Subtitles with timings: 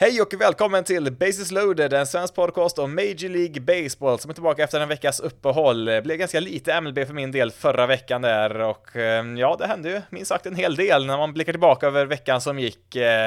[0.00, 4.34] Hej och välkommen till Basis loaded, en svensk podcast om Major League Baseball som är
[4.34, 5.84] tillbaka efter en veckas uppehåll.
[5.84, 9.66] Det blev ganska lite MLB för min del förra veckan där och ehm, ja, det
[9.66, 12.96] hände ju minst sagt en hel del när man blickar tillbaka över veckan som gick.
[12.96, 13.26] Eh,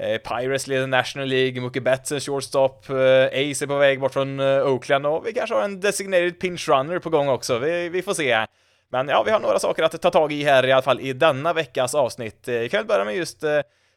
[0.00, 2.96] eh, Pirates leder National League, Mookie Betts en shortstop, eh,
[3.26, 6.98] Ace är på väg bort från Oakland och vi kanske har en designated pinch runner
[6.98, 8.46] på gång också, vi, vi får se.
[8.90, 11.12] Men ja, vi har några saker att ta tag i här i alla fall i
[11.12, 12.42] denna veckas avsnitt.
[12.46, 13.44] Vi kan väl börja med just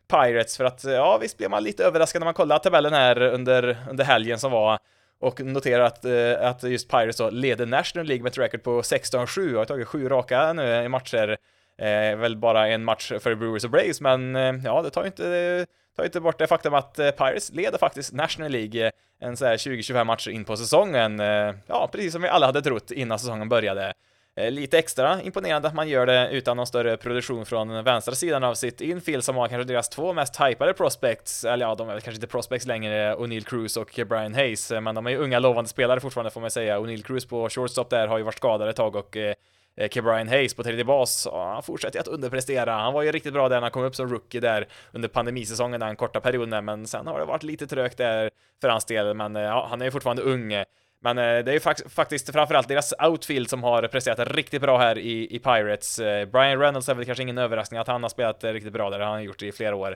[0.07, 3.77] Pirates för att ja, visst blev man lite överraskad när man kollade tabellen här under,
[3.89, 4.79] under helgen som var
[5.19, 8.81] och noterar att, eh, att just Pirates då leder National League med ett record på
[8.81, 11.37] 16-7 och har tagit sju raka nu i matcher.
[11.77, 15.07] Eh, väl bara en match för Brewers och Braves, men eh, ja, det tar ju
[15.07, 15.65] inte,
[15.95, 19.45] tar inte bort det faktum att eh, Pirates leder faktiskt National League eh, en så
[19.45, 21.19] här 20-25 matcher in på säsongen.
[21.19, 23.93] Eh, ja, precis som vi alla hade trott innan säsongen började.
[24.37, 28.43] Eh, lite extra imponerande att man gör det utan någon större produktion från vänstra sidan
[28.43, 31.93] av sitt infield som har kanske deras två mest hypade prospects, eller ja, de är
[31.93, 35.17] väl kanske inte prospects längre, O'Neill Cruz och Brian Hayes, eh, men de är ju
[35.17, 36.79] unga lovande spelare fortfarande får man säga.
[36.79, 39.35] O'Neill Cruz på shortstop där har ju varit skadad ett tag och eh,
[39.91, 42.73] Kebrian Hayes på tredje bas, han fortsätter att underprestera.
[42.73, 45.79] Han var ju riktigt bra där när han kom upp som rookie där under pandemisäsongen,
[45.79, 48.29] den korta perioden, men sen har det varit lite trögt där
[48.61, 50.65] för hans del, men ja, han är ju fortfarande ung.
[51.05, 54.97] Men eh, det är ju faktiskt framförallt deras outfield som har presterat riktigt bra här
[54.97, 55.99] i, i Pirates.
[55.99, 58.89] Eh, Brian Reynolds är väl kanske ingen överraskning att han har spelat eh, riktigt bra
[58.89, 59.95] där, det har han gjort i flera år.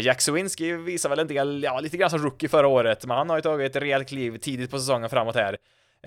[0.00, 3.30] Jack Swinsky visar väl en del, ja, lite grann som rookie förra året, men han
[3.30, 5.56] har ju tagit ett rejält kliv tidigt på säsongen framåt här.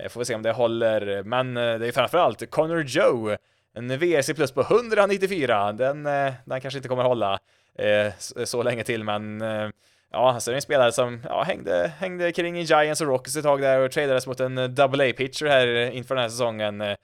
[0.08, 3.36] Får vi se om det håller, men det är framförallt Connor Joe,
[3.74, 6.02] en VRC plus på 194, den,
[6.44, 7.38] den kanske inte kommer hålla
[8.44, 9.42] så länge till, men
[10.14, 13.44] Ja, så är det en spelare som ja, hängde, hängde kring Giants och Rockets ett
[13.44, 16.80] tag där och tradades mot en eh, double A-pitcher här eh, inför den här säsongen.
[16.80, 16.96] Eh.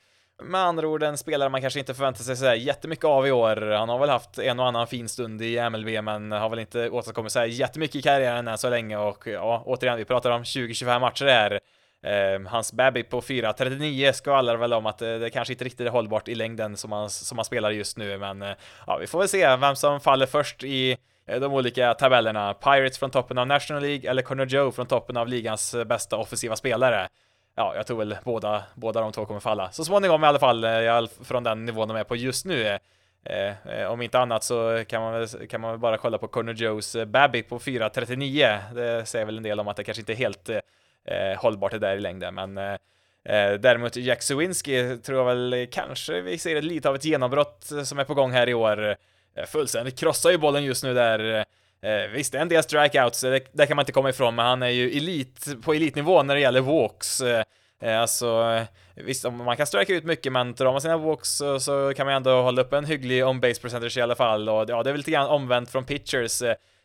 [0.43, 3.57] Med andra ord en spelare man kanske inte förväntar sig sådär jättemycket av i år.
[3.57, 6.91] Han har väl haft en och annan fin stund i MLB, men har väl inte
[6.91, 11.01] åstadkommit sådär jättemycket i karriären än så länge och ja, återigen, vi pratar om 20-25
[11.01, 11.61] matcher här.
[12.07, 15.91] Eh, hans baby på 4.39 skvallrar väl om att det, det kanske inte riktigt är
[15.91, 18.55] hållbart i längden som han, som han spelar just nu, men eh,
[18.87, 20.97] ja, vi får väl se vem som faller först i
[21.31, 22.55] Eh, de olika tabellerna.
[22.55, 26.17] Pirates från toppen av National League eller Connor Joe från toppen av ligans eh, bästa
[26.17, 27.09] offensiva spelare.
[27.57, 29.73] Ja, jag tror väl båda, båda de två kommer falla.
[29.73, 32.79] Så småningom i alla fall, eh, från den nivån de är på just nu.
[33.25, 36.55] Eh, om inte annat så kan man, väl, kan man väl bara kolla på Connor
[36.55, 38.59] Joes Babby på 4.39.
[38.75, 41.79] Det säger väl en del om att det kanske inte är helt eh, hållbart det
[41.79, 46.89] där i längden, men eh, däremot Jack Sewinski tror jag väl kanske vi ser lite
[46.89, 48.97] av ett genombrott som är på gång här i år.
[49.37, 51.45] Eh, fullständigt krossar ju bollen just nu där.
[51.83, 54.35] Eh, eh visst, det är en del strikeouts, det, det kan man inte komma ifrån,
[54.35, 57.21] men han är ju elit, på elitnivå när det gäller walks.
[57.21, 57.45] Eh,
[57.83, 58.61] eh alltså,
[58.95, 62.15] visst, man kan strika ut mycket, men drar man sina walks så, så kan man
[62.15, 64.49] ändå hålla upp en hygglig on-base percentage i alla fall.
[64.49, 66.43] Och ja, det är väl lite grann omvänt från pitchers.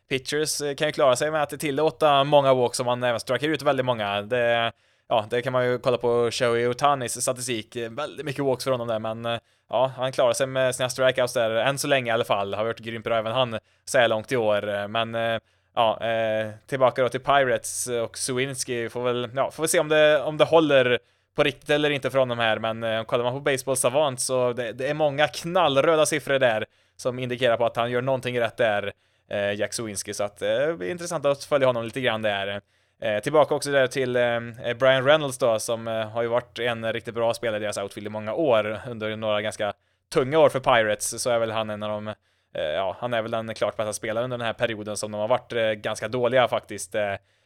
[0.10, 3.62] Pitchers kan ju klara sig med att tillåta många walks om man även strikar ut
[3.62, 4.22] väldigt många.
[4.22, 4.72] Det,
[5.10, 7.76] ja, det kan man ju kolla på Shoei Otanis statistik.
[7.76, 9.40] Väldigt mycket walks för honom där, men eh,
[9.70, 12.54] ja, han klarar sig med sina strikeouts där, än så länge i alla fall.
[12.54, 15.40] Har varit grymt bra även han så här långt i år, eh, men eh,
[15.76, 19.90] ja, eh, tillbaka då till Pirates och Sowinski får väl, ja, får vi se om
[19.90, 21.00] det, om det håller
[21.36, 24.54] på riktigt eller inte för honom här, men eh, kollar man på Baseball Savant så
[24.54, 28.58] det, det, är många knallröda siffror där som indikerar på att han gör någonting rätt
[28.58, 28.94] där,
[29.30, 32.62] eh, Jack Sowinski, så att eh, det blir intressant att följa honom lite grann där.
[33.02, 34.24] Eh, tillbaka också där till eh,
[34.64, 37.78] eh Brian Reynolds då, som eh, har ju varit en riktigt bra spelare i deras
[37.78, 39.74] outfield i många år, under några ganska
[40.14, 42.16] tunga år för Pirates, så är väl han en av de eh,
[42.64, 45.28] Ja, han är väl den klart bästa spelaren under den här perioden som de har
[45.28, 46.92] varit eh, ganska dåliga faktiskt.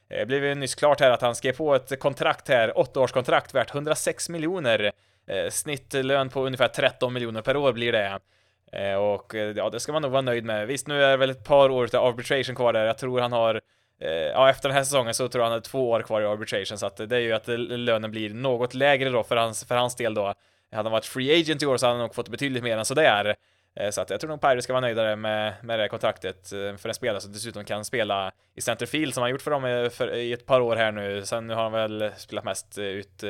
[0.10, 3.74] Det blev ju nyss klart här att han skrev på ett kontrakt här, åttaårskontrakt värt
[3.74, 4.92] 106 miljoner.
[5.50, 8.20] Snittlön på ungefär 13 miljoner per år blir det.
[8.98, 10.68] Och ja, det ska man nog vara nöjd med.
[10.68, 12.86] Visst, nu är det väl ett par år av arbitration kvar där.
[12.86, 13.62] Jag tror han har
[14.00, 16.26] Eh, ja, efter den här säsongen så tror jag han har två år kvar i
[16.26, 19.76] arbitration, så att det är ju att lönen blir något lägre då för hans, för
[19.76, 20.34] hans del då.
[20.72, 22.86] Hade han varit free agent i år så hade han nog fått betydligt mer än
[22.86, 23.36] sådär.
[23.76, 26.76] Eh, så att jag tror nog Pirates ska vara nöjdare med, med det kontraktet eh,
[26.76, 30.16] för en spelare som dessutom kan spela i centerfield som han gjort för dem för,
[30.16, 31.26] i ett par år här nu.
[31.26, 33.24] Sen nu har han väl spelat mest ut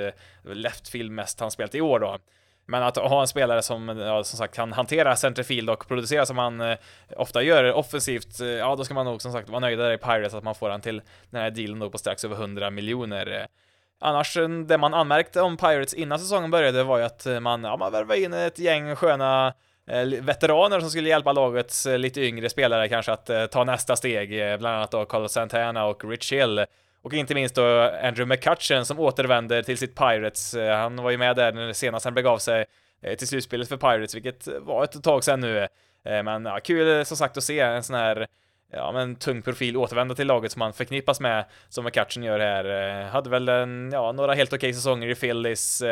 [0.43, 2.17] leftfield mest han spelat i år då.
[2.69, 6.37] Men att ha en spelare som, ja, som sagt kan hantera centerfield och producera som
[6.37, 6.77] han eh,
[7.17, 9.97] ofta gör offensivt, eh, ja då ska man nog som sagt vara nöjd där i
[9.97, 13.39] Pirates att man får han till den här dealen då på strax över 100 miljoner.
[13.41, 13.45] Eh,
[13.99, 17.63] annars, eh, det man anmärkte om Pirates innan säsongen började var ju att eh, man,
[17.63, 19.53] ja, man värvade in ett gäng sköna
[19.87, 23.95] eh, veteraner som skulle hjälpa lagets eh, lite yngre spelare kanske att eh, ta nästa
[23.95, 26.65] steg, bland annat då Carlos Santana och Rich Hill.
[27.01, 30.53] Och inte minst då Andrew McCutcheon som återvänder till sitt Pirates.
[30.53, 32.65] Eh, han var ju med där senast han begav sig
[33.01, 35.67] eh, till slutspelet för Pirates, vilket var ett tag sedan nu.
[36.03, 38.27] Eh, men ja, kul som sagt att se en sån här
[38.71, 43.03] ja, men tung profil återvända till laget som han förknippas med, som McCutchen gör här.
[43.03, 45.83] Hade väl en, ja, några helt okej okay säsonger i Phillies,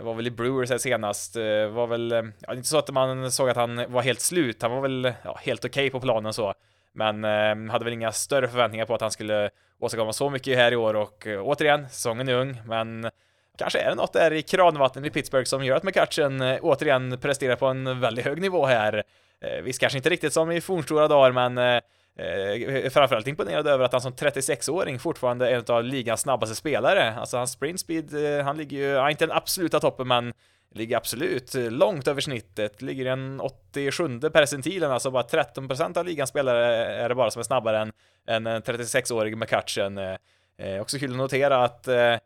[0.00, 1.36] var väl i Brewers här senast,
[1.70, 4.80] var väl, ja, inte så att man såg att han var helt slut, han var
[4.80, 6.54] väl ja, helt okej okay på planen så.
[6.94, 10.72] Men eh, hade väl inga större förväntningar på att han skulle åstadkomma så mycket här
[10.72, 13.10] i år och eh, återigen, säsongen är ung, men
[13.58, 17.18] kanske är det något där i kranvattnet i Pittsburgh som gör att McCutchen eh, återigen
[17.18, 19.02] presterar på en väldigt hög nivå här.
[19.40, 21.80] Eh, visst, kanske inte riktigt som i fornstora dagar, men eh,
[22.26, 27.14] eh framförallt imponerad över att han som 36-åring fortfarande är en av ligans snabbaste spelare.
[27.14, 30.32] Alltså hans sprint speed, eh, han ligger ju, ja, inte den absoluta toppen, men
[30.74, 36.30] ligger absolut eh, långt över snittet, ligger en 87 percentilen, alltså bara 13% av ligans
[36.30, 37.92] spelare är det bara som är snabbare än,
[38.28, 39.98] än en 36-årig McCutchen.
[39.98, 40.16] Eh,
[40.58, 42.16] eh, också kul att notera att eh,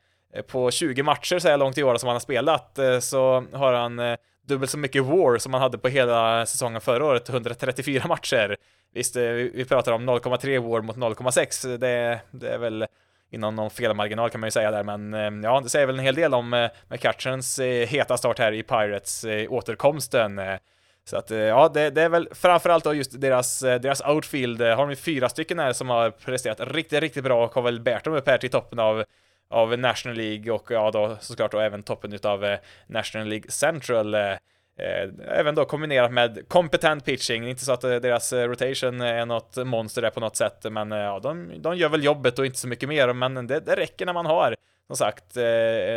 [0.46, 3.72] på 20 matcher så här långt i år som han har spelat eh, så har
[3.72, 4.16] han eh,
[4.46, 8.56] dubbelt så mycket war som han hade på hela säsongen förra året, 134 matcher.
[8.94, 12.86] Visst, eh, vi pratar om 0,3 war mot 0,6, det, det är väl
[13.30, 16.04] inom någon felmarginal kan man ju säga där, men eh, ja, det säger väl en
[16.04, 20.40] hel del om eh, McCutchens eh, heta start här i Pirates eh, återkomsten.
[21.04, 24.96] Så att ja, det, det, är väl framförallt då just deras, deras outfield, har de
[24.96, 28.28] fyra stycken här som har presterat riktigt, riktigt bra och har väl bärt dem upp
[28.28, 29.04] här till toppen av
[29.50, 32.56] av National League och ja då såklart då även toppen utav
[32.86, 34.16] National League Central.
[34.78, 39.26] Eh, även då kombinerat med kompetent pitching, inte så att eh, deras eh, rotation är
[39.26, 42.58] något monster där på något sätt, men ja, de, de gör väl jobbet och inte
[42.58, 44.56] så mycket mer, men det, det räcker när man har,
[44.86, 45.36] som sagt,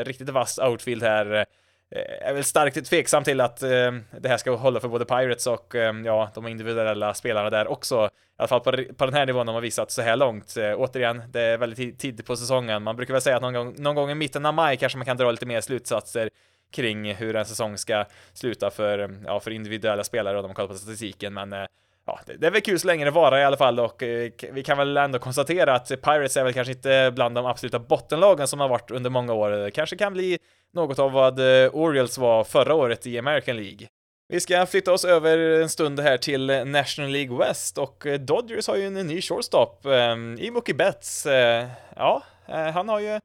[0.04, 1.46] riktigt vass outfield här.
[1.92, 5.76] Jag är väl starkt tveksam till att det här ska hålla för både Pirates och
[6.06, 8.06] ja, de individuella spelarna där också.
[8.06, 10.56] I alla fall på, på den här nivån de har visat så här långt.
[10.76, 12.84] återigen, det är väldigt tidigt på säsongen.
[12.84, 15.06] Man brukar väl säga att någon gång, någon gång i mitten av maj kanske man
[15.06, 16.30] kan dra lite mer slutsatser
[16.72, 20.76] kring hur en säsong ska sluta för, ja, för individuella spelare och de kollar på
[20.76, 21.66] statistiken, men eh,
[22.06, 24.64] ja, det, är väl kul så länge det varar i alla fall och eh, vi
[24.64, 28.60] kan väl ändå konstatera att Pirates är väl kanske inte bland de absoluta bottenlagen som
[28.60, 29.52] har varit under många år.
[29.52, 30.40] Det kanske kan bli
[30.74, 33.88] något av vad eh, Orioles var förra året i American League.
[34.28, 38.68] Vi ska flytta oss över en stund här till National League West och eh, Dodgers
[38.68, 39.86] har ju en ny shortstop
[40.40, 41.28] i Mookie Betts.
[41.96, 42.24] Ja,
[42.74, 43.20] han har ju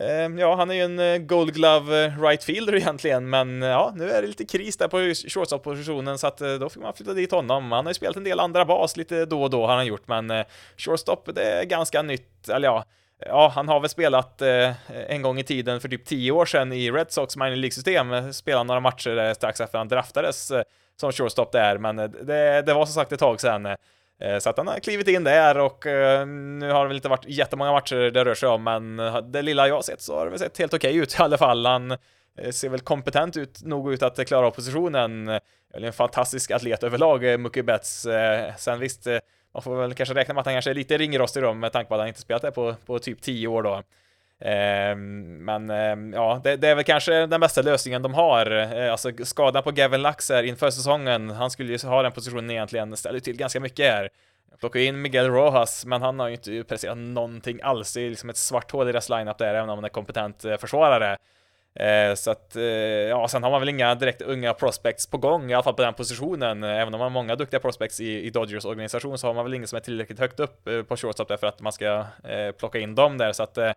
[0.00, 3.68] Ehm, ja, han är ju en eh, Gold Glove eh, right fielder egentligen, men eh,
[3.68, 4.98] ja, nu är det lite kris där på
[5.28, 7.72] shortstop-positionen så att då fick man flytta dit honom.
[7.72, 10.08] Han har ju spelat en del andra bas lite då och då har han gjort,
[10.08, 10.44] men
[10.76, 12.84] shortstop, det är ganska nytt, eller ja,
[13.26, 16.72] Ja, han har väl spelat eh, en gång i tiden för typ tio år sedan
[16.72, 20.62] i Red Sox minor League-system, spelade några matcher strax efter han draftades eh,
[21.00, 23.76] som shortstop där, men det, det var som sagt ett tag sedan.
[24.20, 27.08] Eh, så att han har klivit in där och eh, nu har det väl inte
[27.08, 30.18] varit jättemånga matcher det rör sig om, men eh, det lilla jag har sett så
[30.18, 31.66] har det väl sett helt okej ut i alla fall.
[31.66, 31.96] Han
[32.50, 35.40] ser väl kompetent ut, nog ut att klara av positionen.
[35.74, 38.06] En fantastisk atlet överlag, Mookie Betts.
[38.58, 39.06] Sen visst,
[39.54, 41.88] man får väl kanske räkna med att han kanske är lite ringrostig då med tanke
[41.88, 43.82] på att han inte spelat där på, på typ 10 år då.
[44.40, 48.50] Ehm, men ehm, ja, det, det, är väl kanske den bästa lösningen de har.
[48.50, 52.50] Eh, alltså skadan på Gavin Lux här inför säsongen, han skulle ju ha den positionen
[52.50, 54.08] egentligen, ställer till ganska mycket här.
[54.60, 57.94] Plockar in Miguel Rojas, men han har ju inte presterat någonting alls.
[57.94, 60.44] Det är liksom ett svart hål i deras lineup där, även om han är kompetent
[60.44, 61.16] eh, försvarare.
[61.74, 65.50] Eh, så att, eh, ja, sen har man väl inga direkt unga prospects på gång,
[65.50, 66.62] i alla fall på den positionen.
[66.62, 69.54] Även om man har många duktiga prospects i, i Dodgers organisation så har man väl
[69.54, 72.52] ingen som är tillräckligt högt upp eh, på shortstop där för att man ska eh,
[72.58, 73.32] plocka in dem där.
[73.32, 73.72] Så att eh,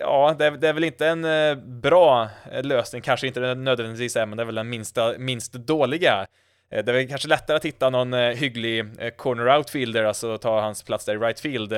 [0.00, 4.16] Ja, det är, det är, väl inte en eh, bra eh, lösning, kanske inte nödvändigtvis
[4.16, 6.26] är, men det är väl den minsta, minst dåliga.
[6.70, 8.84] Eh, det är väl kanske lättare att hitta någon hygglig
[9.16, 11.70] corner outfielder, alltså ta hans plats där i right field.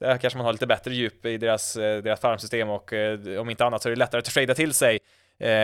[0.00, 2.92] Där kanske man har lite bättre djup i deras, deras farmsystem och
[3.40, 4.98] om inte annat så är det lättare att trada till sig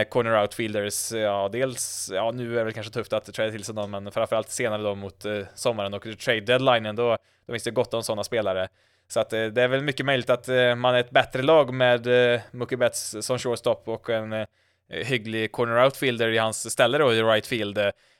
[0.09, 1.13] corner outfielders.
[1.13, 4.13] Ja, dels, ja nu är det väl kanske tufft att trada till sig någon, men
[4.13, 7.17] framförallt senare då mot sommaren och trade deadlinen, då,
[7.47, 8.69] då finns det gott om sådana spelare.
[9.13, 11.75] Så att eh, det är väl mycket möjligt att eh, man är ett bättre lag
[11.75, 14.47] med eh, Mookie Betts som shortstop och en eh,
[14.89, 17.79] hygglig corner outfielder i hans ställe då i right field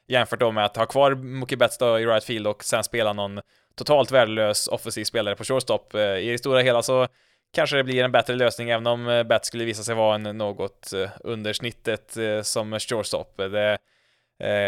[0.09, 3.13] jämfört då med att ha kvar Mookie Betts då i right field och sen spela
[3.13, 3.41] någon
[3.75, 5.95] totalt värdelös offensiv spelare på shortstop.
[5.95, 7.09] I det stora hela så
[7.55, 10.93] kanske det blir en bättre lösning även om Betts skulle visa sig vara en något
[11.21, 13.37] under snittet som shortstop.
[13.37, 13.79] Det,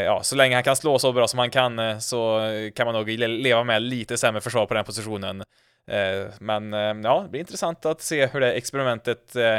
[0.04, 2.40] ja, så länge han kan slå så bra som han kan så
[2.74, 5.44] kan man nog leva med lite sämre försvar på den positionen.
[5.90, 9.58] Eh, men eh, ja, det blir intressant att se hur det experimentet eh,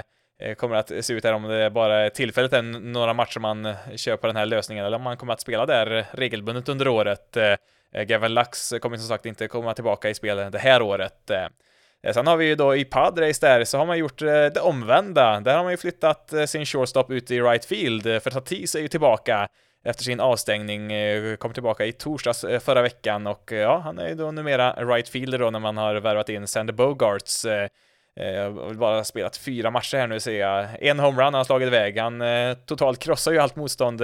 [0.56, 4.18] kommer att se ut här, om det bara är tillfälligt är några matcher man kör
[4.18, 7.38] på den här lösningen, eller om man kommer att spela där regelbundet under året.
[8.08, 11.32] Gavin Lux kommer som sagt inte komma tillbaka i spel det här året.
[12.14, 15.40] Sen har vi ju då i Padres där, så har man gjort det omvända.
[15.40, 18.88] Där har man ju flyttat sin shortstop ut i right field, för Tatis är ju
[18.88, 19.48] tillbaka
[19.86, 24.00] efter sin avstängning, eh, kom tillbaka i torsdags eh, förra veckan och eh, ja, han
[24.00, 27.46] är ju då numera right fielder då när man har värvat in Sander Bogarts
[28.18, 30.68] jag har bara spelat fyra matcher här nu ser jag.
[30.80, 31.98] En homerun har han slagit iväg.
[31.98, 32.24] Han
[32.66, 34.02] totalt krossar ju allt motstånd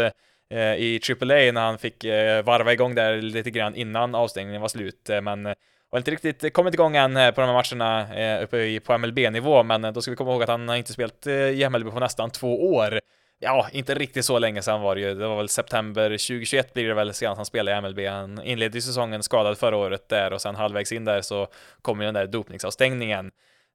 [0.77, 2.03] i AAA när han fick
[2.43, 5.09] varva igång där lite grann innan avstängningen var slut.
[5.23, 5.45] Men
[5.91, 10.01] har inte riktigt kommit igång än på de här matcherna uppe på MLB-nivå, men då
[10.01, 12.99] ska vi komma ihåg att han har inte spelat i MLB på nästan två år.
[13.43, 15.13] Ja, inte riktigt så länge sedan var det ju.
[15.13, 17.99] Det var väl september 2021 blir det väl senast han spelade i MLB.
[18.07, 21.47] Han inledde ju säsongen skadad förra året där och sen halvvägs in där så
[21.81, 23.31] kom ju den där dopningsavstängningen.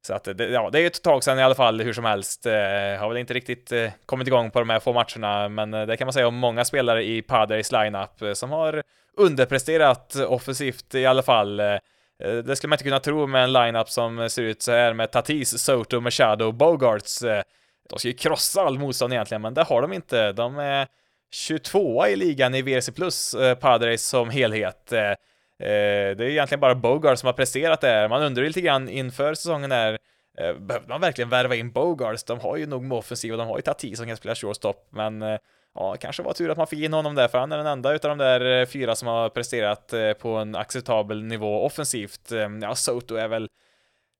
[0.06, 2.04] Så att det, ja, det är ju ett tag sedan i alla fall, hur som
[2.04, 2.46] helst.
[2.46, 2.52] Eh,
[2.98, 5.96] har väl inte riktigt eh, kommit igång på de här få matcherna, men eh, det
[5.96, 8.82] kan man säga om många spelare i Padres lineup eh, som har
[9.16, 11.60] underpresterat offensivt i alla fall.
[11.60, 14.72] Eh, eh det skulle man inte kunna tro med en lineup som ser ut så
[14.72, 17.22] här med Tatis, Soto, Machado, Bogarts.
[17.22, 17.42] Eh,
[17.88, 20.32] de ska ju krossa all motstånd egentligen, men det har de inte.
[20.32, 20.86] De är
[21.30, 24.92] 22 i ligan i VRC plus, eh, Padres som helhet.
[24.92, 25.16] Eh, eh,
[25.58, 28.08] det är egentligen bara Bogard som har presterat där.
[28.08, 29.98] Man undrar lite grann inför säsongen där,
[30.38, 32.24] eh, behövde man verkligen värva in Bogarts?
[32.24, 34.88] De har ju nog med offensiv och de har ju Tati som kan spela shortstop,
[34.90, 35.38] men
[35.74, 37.92] ja, kanske var tur att man fick in honom där, för han är den enda
[37.92, 42.32] utav de där fyra som har presterat på en acceptabel nivå offensivt.
[42.62, 43.48] Ja, Soto är väl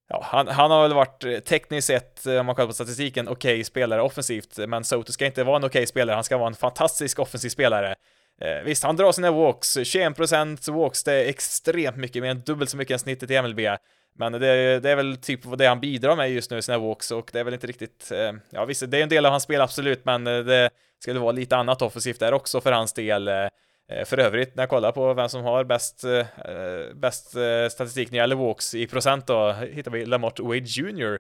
[0.09, 3.29] Ja, han, han har väl varit eh, tekniskt sett, eh, om man kollar på statistiken,
[3.29, 6.37] okej okay spelare offensivt, men Soto ska inte vara en okej okay spelare, han ska
[6.37, 7.95] vara en fantastisk offensiv spelare.
[8.41, 12.71] Eh, visst, han drar sina walks, 21% walks, det är extremt mycket, mer än dubbelt
[12.71, 13.61] så mycket än snittet i MLB.
[14.19, 17.31] Men det, det, är väl typ det han bidrar med just nu, sina walks, och
[17.33, 19.61] det är väl inte riktigt, eh, ja visst, det är en del av hans spel
[19.61, 23.29] absolut, men eh, det skulle vara lite annat offensivt där också för hans del.
[23.29, 23.49] Eh,
[23.93, 26.27] Eh, för övrigt, när jag kollar på vem som har bäst, eh,
[26.95, 31.19] bäst eh, statistik när det gäller walks i procent då, hittar vi Lamotte Wade Jr.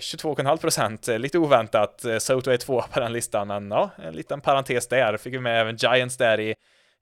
[0.00, 2.04] 22,5 procent, lite oväntat.
[2.18, 5.16] Soto är tvåa på den listan, men ja, en liten parentes där.
[5.16, 6.54] Fick vi med även Giants där i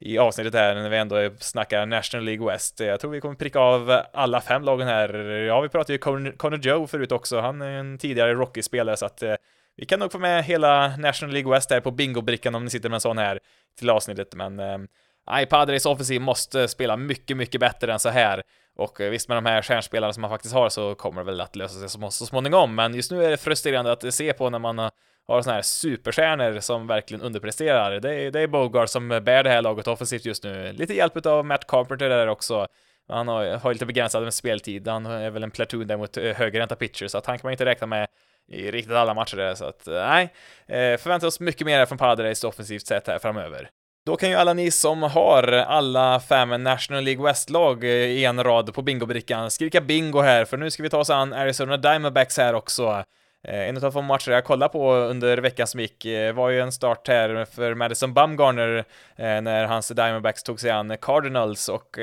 [0.05, 2.81] i avsnittet här när vi ändå snackar National League West.
[2.81, 5.15] Jag tror vi kommer pricka av alla fem lagen här.
[5.25, 5.99] Ja, vi pratade ju
[6.33, 7.41] Connor Joe förut också.
[7.41, 9.35] Han är en tidigare Rocky-spelare så att eh,
[9.77, 12.89] vi kan nog få med hela National League West här på bingobrickan om ni sitter
[12.89, 13.41] med en sån här
[13.79, 18.43] till avsnittet, men eh, Padres offensiv måste spela mycket, mycket bättre än så här.
[18.77, 21.41] Och eh, visst, med de här stjärnspelarna som man faktiskt har så kommer det väl
[21.41, 24.59] att lösa sig så småningom, men just nu är det frustrerande att se på när
[24.59, 24.91] man eh,
[25.27, 28.01] har såna här superstjärnor som verkligen underpresterar.
[28.01, 30.73] Det är, det är Bogart som bär det här laget offensivt just nu.
[30.73, 32.67] Lite hjälp av Matt Carpenter där också.
[33.09, 34.89] Han har, har lite begränsad med speltid.
[34.89, 37.53] Han är väl en platoon där mot eh, högerhänta pitcher, så att han kan man
[37.53, 38.09] inte räkna med
[38.49, 40.25] i riktigt alla matcher där, så att eh, nej,
[40.67, 43.71] eh, förväntar oss mycket mer från Paradise offensivt sett här framöver.
[44.07, 48.45] Då kan ju alla ni som har alla fem National League West-lag eh, i en
[48.45, 52.39] rad på bingobrickan skrika bingo här, för nu ska vi ta oss an Arizona Diamondbacks
[52.39, 53.05] här också.
[53.45, 57.09] En av de matcher jag kollade på under veckan som gick var ju en start
[57.09, 58.85] här för Madison Bumgarner
[59.17, 61.99] när hans Diamondbacks tog sig an Cardinals och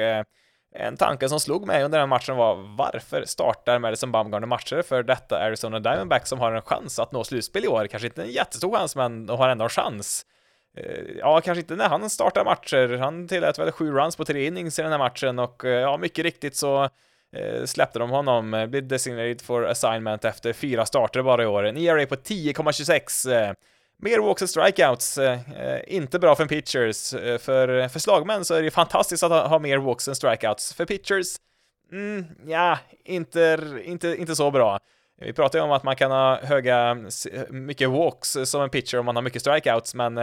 [0.76, 5.04] en tanke som slog mig under den matchen var varför startar Madison Bumgarner matcher för
[5.04, 7.88] detta Arizona Diamondbacks som har en chans att nå slutspel i år?
[7.88, 10.26] Kanske inte en jättestor chans, men har ändå en chans.
[10.78, 12.98] Eh, ja, kanske inte när han startar matcher.
[12.98, 15.98] Han tillät väl sju runs på tre innings i den här matchen och eh, ja,
[15.98, 16.84] mycket riktigt så
[17.36, 21.64] eh, släppte de honom, blev designated for assignment efter fyra starter bara i år.
[21.64, 23.56] En ERA på 10,26.
[24.02, 27.14] Mer walks och strikeouts, eh, eh, inte bra för pitchers.
[27.14, 30.74] Eh, för, för slagmän så är det fantastiskt att ha, ha mer walks än strikeouts.
[30.74, 31.28] För pitchers,
[31.92, 34.80] mm, ja, inte, inte, inte så bra.
[35.22, 36.98] Vi pratar ju om att man kan ha höga,
[37.50, 40.16] mycket walks som en pitcher om man har mycket strikeouts, men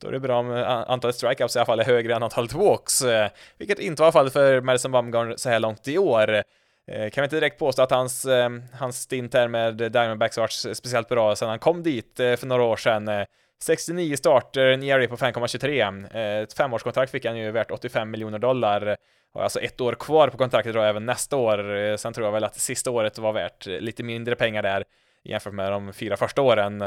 [0.00, 0.50] då är det bra om
[0.88, 3.02] antalet strikeouts i alla fall är högre än antalet walks,
[3.58, 6.42] vilket inte var fallet för Madison Bumgarn så här långt i år.
[6.86, 10.52] Eh, kan vi inte direkt påstå att hans, eh, hans stint här med Diamondbacks varit
[10.52, 13.26] speciellt bra sedan han kom dit eh, för några år sedan.
[13.62, 16.42] 69 starter, en ERA på 5,23.
[16.42, 18.96] Ett femårskontrakt fick han ju värt 85 miljoner dollar.
[19.34, 21.96] Har alltså ett år kvar på kontraktet då även nästa år.
[21.96, 24.84] Sen tror jag väl att sista året var värt lite mindre pengar där
[25.24, 26.82] jämfört med de fyra första åren.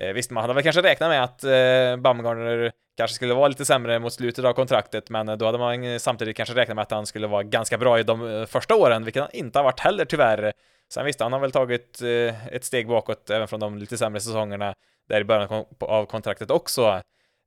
[0.00, 3.64] Eh, visst, man hade väl kanske räknat med att eh, Baumgartner kanske skulle vara lite
[3.64, 6.90] sämre mot slutet av kontraktet, men eh, då hade man samtidigt kanske räknat med att
[6.90, 9.80] han skulle vara ganska bra i de eh, första åren, vilket han inte har varit
[9.80, 10.52] heller tyvärr.
[10.92, 14.20] Sen visst, han har väl tagit eh, ett steg bakåt även från de lite sämre
[14.20, 14.74] säsongerna
[15.08, 17.02] där i början av kontraktet också.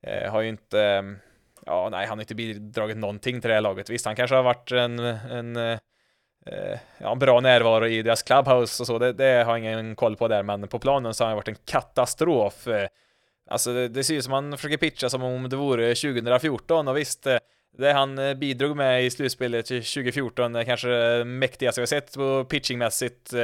[0.06, 1.02] Eh, har ju inte, eh,
[1.66, 3.90] ja nej, han har inte bidragit någonting till det här laget.
[3.90, 5.78] Visst, han kanske har varit en, en eh,
[6.46, 10.16] Eh, ja, bra närvaro i deras clubhouse och så, det, det, har jag ingen koll
[10.16, 12.66] på där, men på planen så har han varit en katastrof.
[12.66, 12.88] Eh,
[13.50, 16.96] alltså det, det ser ut som han försöker pitcha som om det vore 2014 och
[16.96, 17.38] visst, eh,
[17.78, 23.34] det han bidrog med i slutspelet 2014 är kanske det mäktigaste vi sett på pitchingmässigt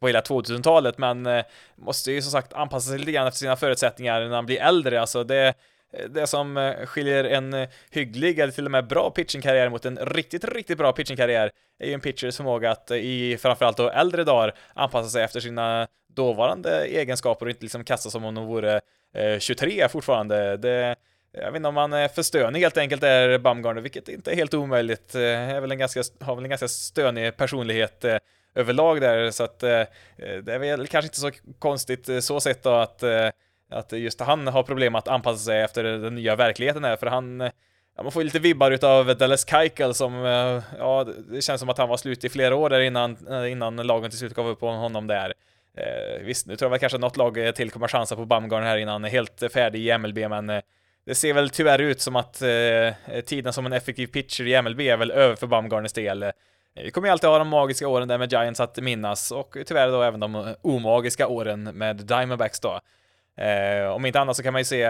[0.00, 1.28] på hela 2000-talet, men
[1.76, 5.00] måste ju som sagt anpassa sig lite grann efter sina förutsättningar när han blir äldre.
[5.00, 5.54] Alltså det,
[6.08, 9.98] det som eh, skiljer en eh, hygglig eller till och med bra pitchingkarriär mot en
[9.98, 14.24] riktigt, riktigt bra pitchingkarriär är ju en pitchers förmåga att eh, i framförallt då äldre
[14.24, 18.80] dagar anpassa sig efter sina dåvarande egenskaper och inte liksom kasta som om de vore
[19.38, 20.56] 23 fortfarande.
[20.56, 20.96] Det,
[21.32, 24.36] jag vet inte om han är för stönig helt enkelt är Bumgarner, vilket inte är
[24.36, 25.14] helt omöjligt.
[25.14, 28.04] Är väl en ganska, har väl en ganska stönig personlighet
[28.54, 29.88] överlag där, så att det
[30.46, 33.04] är väl kanske inte så konstigt så sett då att
[33.74, 37.50] att just han har problem att anpassa sig efter den nya verkligheten här, för han
[37.96, 41.68] Ja, man får ju lite vibbar utav Dallas Keuchel som, eh, ja, det känns som
[41.68, 44.48] att han var slut i flera år där innan, eh, innan lagen till slut gav
[44.48, 45.32] upp på honom där.
[45.76, 48.62] Eh, visst, nu tror jag väl kanske något lag eh, till kommer chansa på Bamgarn
[48.62, 50.46] här innan han är helt färdig i MLB, men
[51.06, 54.80] det ser väl tyvärr ut som att eh, tiden som en effektiv pitcher i MLB
[54.80, 56.32] är väl över för Bumgarners del.
[56.74, 59.88] Vi kommer ju alltid ha de magiska åren där med Giants att minnas och tyvärr
[59.88, 62.80] då även de omagiska åren med Diamondbacks då.
[63.36, 64.82] Eh, om inte annat så kan man ju se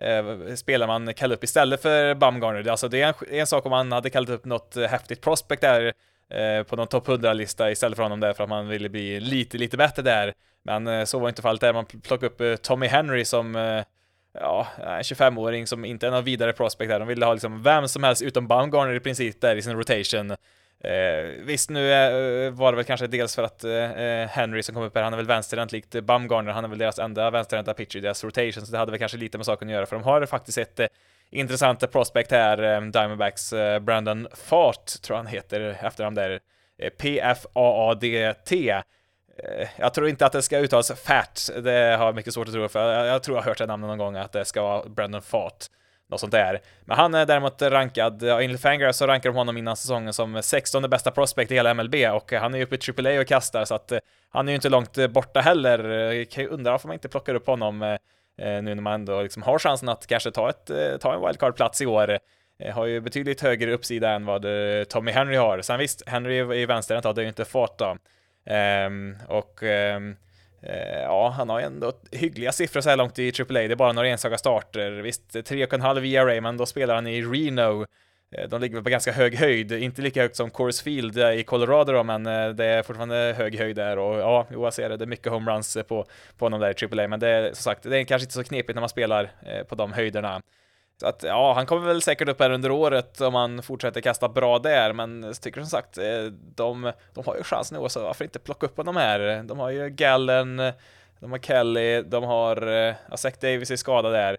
[0.00, 2.68] eh, spelar man kallar upp istället för Bumgarner.
[2.68, 5.62] Alltså det är en, en, sak om man hade kallat upp något eh, häftigt prospect
[5.62, 5.92] där
[6.30, 9.58] eh, på någon topp 100-lista istället för honom där för att man ville bli lite,
[9.58, 10.34] lite bättre där.
[10.64, 11.72] Men eh, så var inte fallet där.
[11.72, 13.84] Man plockade upp eh, Tommy Henry som eh,
[14.40, 16.98] ja, en 25-åring som inte är någon vidare prospect där.
[16.98, 20.36] De ville ha liksom vem som helst utom Baumgarner i princip där i sin rotation.
[20.84, 24.74] Eh, visst, nu eh, var det väl kanske dels för att eh, eh, Henry som
[24.74, 27.74] kom upp här, han är väl vänsterhänt likt Bumgarner, han är väl deras enda vänsterhänta
[27.74, 29.96] pitcher i deras rotation, så det hade väl kanske lite med saken att göra, för
[29.96, 30.86] de har faktiskt ett eh,
[31.30, 36.40] intressant prospect här, eh, Diamondbacks eh, Brandon Fart, tror han heter, efter de där
[36.78, 38.70] eh, P-F-A-A-D-T.
[38.70, 42.54] Eh, jag tror inte att det ska uttalas Fat, det har jag mycket svårt att
[42.54, 44.62] tro, för jag, jag tror jag har hört det namnet någon gång, att det ska
[44.62, 45.66] vara Brandon Fart
[46.12, 46.60] något sånt där.
[46.84, 50.82] Men han är däremot rankad, enligt Fangraphs så rankar de honom innan säsongen som 16
[50.82, 53.74] bästa prospect i hela MLB och han är ju uppe i AAA och kastar så
[53.74, 53.98] att eh,
[54.30, 55.78] han är ju inte långt eh, borta heller.
[55.88, 57.98] Jag kan ju undra varför man inte plockar upp honom eh,
[58.36, 61.86] nu när man ändå liksom har chansen att kanske ta, ett, ta en wildcard-plats i
[61.86, 62.18] år.
[62.72, 64.46] Har ju betydligt högre uppsida än vad
[64.88, 65.60] Tommy Henry har.
[65.60, 67.96] Sen visst, Henry i vänsterhänt, det är ju inte fart då.
[68.54, 70.16] Um, och um,
[70.62, 73.46] Eh, ja, han har ändå hyggliga siffror så här långt i AAA.
[73.52, 74.90] Det är bara några enstaka starter.
[74.90, 77.86] Visst, 3,5 ERA, men då spelar han i Reno.
[78.36, 81.44] Eh, de ligger väl på ganska hög höjd, inte lika högt som Coors Field i
[81.44, 84.88] Colorado då, men eh, det är fortfarande hög höjd där och ja, jo, jag ser
[84.88, 86.06] det, det är mycket homeruns på,
[86.38, 88.44] på honom där i AAA, men det är som sagt, det är kanske inte så
[88.44, 89.30] knepigt när man spelar
[89.68, 90.42] på de höjderna.
[91.00, 94.28] Så att ja, han kommer väl säkert upp här under året om han fortsätter kasta
[94.28, 96.24] bra där, men jag tycker som sagt, eh,
[96.54, 99.42] de, de har ju chans nu, så varför inte plocka upp honom här?
[99.42, 100.56] De har ju Gallen,
[101.20, 104.36] de har Kelly, de har, eh, ja, Zach Davis är skadad där.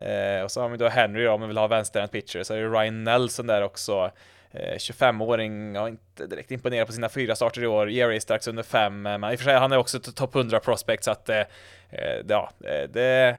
[0.00, 2.54] Eh, och så har vi då Henry då, om man vill ha vänsterhänt pitcher, så
[2.54, 4.10] är det Ryan Nelson där också.
[4.50, 8.48] Eh, 25-åring, har inte direkt imponerat på sina fyra starter i år, Jerry är strax
[8.48, 11.10] under fem, eh, men i och för sig han är också topp 100 prospect, så
[11.10, 11.42] att eh,
[12.28, 12.50] ja,
[12.88, 13.36] det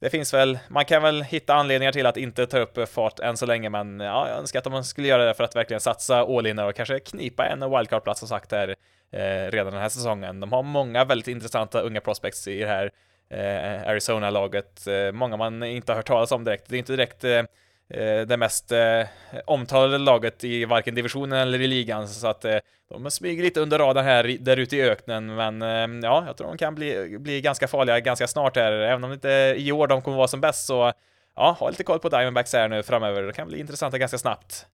[0.00, 3.36] det finns väl, man kan väl hitta anledningar till att inte ta upp fart än
[3.36, 6.20] så länge, men ja, jag önskar att man skulle göra det för att verkligen satsa
[6.20, 8.68] all in och kanske knipa en wildcard-plats som sagt här
[9.12, 10.40] eh, redan den här säsongen.
[10.40, 12.90] De har många väldigt intressanta unga prospects i det här
[13.30, 16.68] eh, Arizona-laget, eh, många man inte har hört talas om direkt.
[16.68, 17.42] Det är inte direkt eh,
[17.90, 19.02] Eh, det mest eh,
[19.44, 22.56] omtalade laget i varken divisionen eller i ligan, så att eh,
[22.90, 26.48] de smyger lite under radarn här där ute i öknen, men eh, ja, jag tror
[26.48, 29.86] de kan bli, bli ganska farliga ganska snart här, även om det inte i år
[29.86, 30.92] de kommer vara som bäst, så
[31.36, 34.66] ja, ha lite koll på Diamondbacks här nu framöver, det kan bli intressanta ganska snabbt.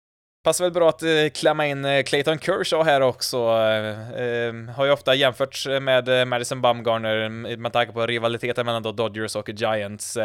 [0.46, 3.36] Passar väl bra att eh, klämma in eh, Clayton Kershaw här också.
[3.36, 8.82] Eh, ehm, har ju ofta jämförts med eh, Madison Bumgarner med tanke på rivaliteten mellan
[8.82, 10.18] då Dodgers och Giants.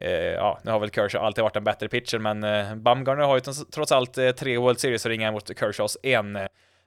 [0.00, 3.34] Eh, ja, nu har väl Kershaw alltid varit en bättre pitcher, men eh, Bumgarner har
[3.36, 3.40] ju
[3.72, 6.38] trots allt eh, tre World Series-ringar mot Kershaws en.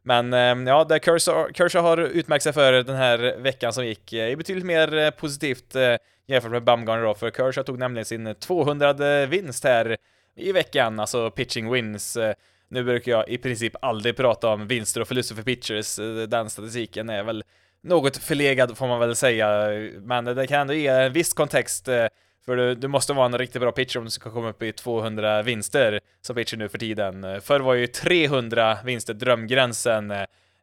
[0.04, 4.14] Men eh, ja, det Kershaw, Kershaw har utmärkt sig för den här veckan som gick
[4.14, 5.76] eh, är betydligt mer eh, positivt
[6.28, 9.98] jämfört med Bumgarner då, för Kershaw tog nämligen sin 200 vinst här
[10.36, 12.18] i veckan, alltså pitching wins.
[12.70, 17.10] Nu brukar jag i princip aldrig prata om vinster och förluster för pitchers, den statistiken
[17.10, 17.44] är väl
[17.84, 19.70] något förlegad får man väl säga,
[20.00, 21.90] men det kan ändå ge en viss kontext
[22.46, 24.72] för du, du, måste vara en riktigt bra pitcher om du ska komma upp i
[24.72, 27.42] 200 vinster som pitcher nu för tiden.
[27.42, 30.12] Förr var ju 300 vinster drömgränsen.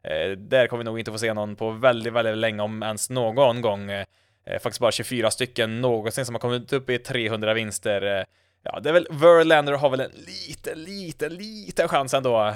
[0.03, 3.09] Eh, där kommer vi nog inte få se någon på väldigt, väldigt länge, om ens
[3.09, 3.91] någon gång.
[3.91, 4.05] Eh,
[4.59, 8.01] faktiskt bara 24 stycken någonsin som har kommit upp i 300 vinster.
[8.19, 8.23] Eh,
[8.63, 10.11] ja, det är väl Verlander har väl en
[10.47, 12.53] liten, liten, liten chans ändå.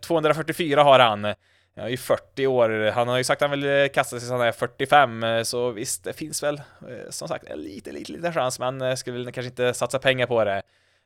[0.00, 1.34] 244 har han.
[1.76, 4.28] Han är ju 40 år, han har ju sagt att han vill eh, kasta sig
[4.28, 8.14] sedan han är 45, så visst, det finns väl eh, som sagt en liten, liten,
[8.14, 10.62] liten chans, men eh, skulle väl kanske inte satsa pengar på det.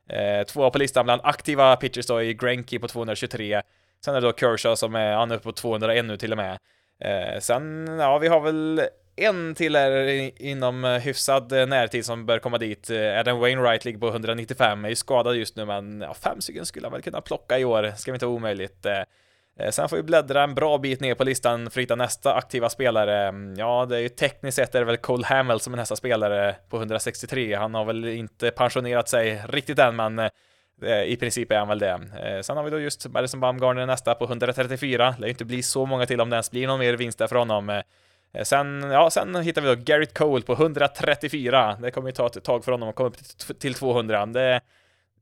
[0.09, 3.61] Eh, på listan bland aktiva pitchers då i Grenky på 223,
[4.05, 6.37] sen är det då Kershaw som är, han är uppe på 201 nu till och
[6.37, 6.59] med.
[7.43, 8.81] sen, ja, vi har väl
[9.15, 12.89] en till här inom hyfsad närtid som bör komma dit.
[12.91, 16.85] Adam Wainwright ligger på 195, är ju skadad just nu, men ja, fem stycken skulle
[16.85, 18.85] han väl kunna plocka i år, ska vi inte vara omöjligt.
[19.59, 22.33] Eh, sen får vi bläddra en bra bit ner på listan för att hitta nästa
[22.33, 23.27] aktiva spelare.
[23.27, 25.95] Mm, ja, det är ju tekniskt sett är det väl Cole Hamill som är nästa
[25.95, 27.55] spelare på 163.
[27.55, 31.79] Han har väl inte pensionerat sig riktigt än, men eh, i princip är han väl
[31.79, 31.99] det.
[32.23, 35.11] Eh, sen har vi då just Madison Baumgarner nästa på 134.
[35.11, 37.17] Det lär ju inte bli så många till om det ens blir någon mer vinst
[37.17, 37.81] där för honom.
[38.43, 41.77] Sen, ja, sen hittar vi då Garrett Cole på 134.
[41.81, 44.25] Det kommer ju ta ett tag för honom att komma upp till 200.
[44.25, 44.61] Det,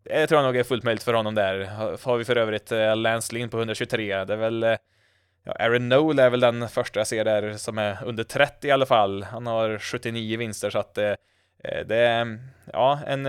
[0.03, 1.65] det tror jag nog är fullt möjligt för honom där.
[2.03, 4.25] Har vi för övrigt eh, Lance Lynn på 123.
[4.25, 4.75] Det är väl eh,
[5.45, 8.71] Ja, Aaron Noel är väl den första jag ser där som är under 30 i
[8.71, 9.23] alla fall.
[9.23, 11.15] Han har 79 vinster så att eh,
[11.63, 12.39] eh, det är,
[12.73, 13.27] ja, en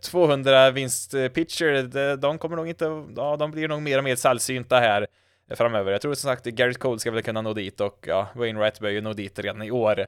[0.00, 4.80] 200 vinst pitcher, de kommer nog inte, ja, de blir nog mer och mer sällsynta
[4.80, 5.06] här
[5.50, 5.92] framöver.
[5.92, 8.90] Jag tror som sagt Garrett Cole ska väl kunna nå dit och ja, Wainwright bör
[8.90, 10.06] ju nå dit redan i år.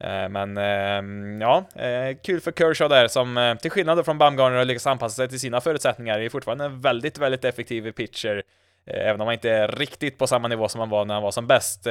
[0.00, 4.56] Eh, men ehm, ja, eh, kul för Kershaw där som eh, till skillnad från Bumgarner
[4.56, 8.42] har lyckats anpassa sig till sina förutsättningar är fortfarande en väldigt, väldigt effektiv pitcher.
[8.86, 11.30] Även om han inte är riktigt på samma nivå som han var när han var
[11.30, 11.86] som bäst.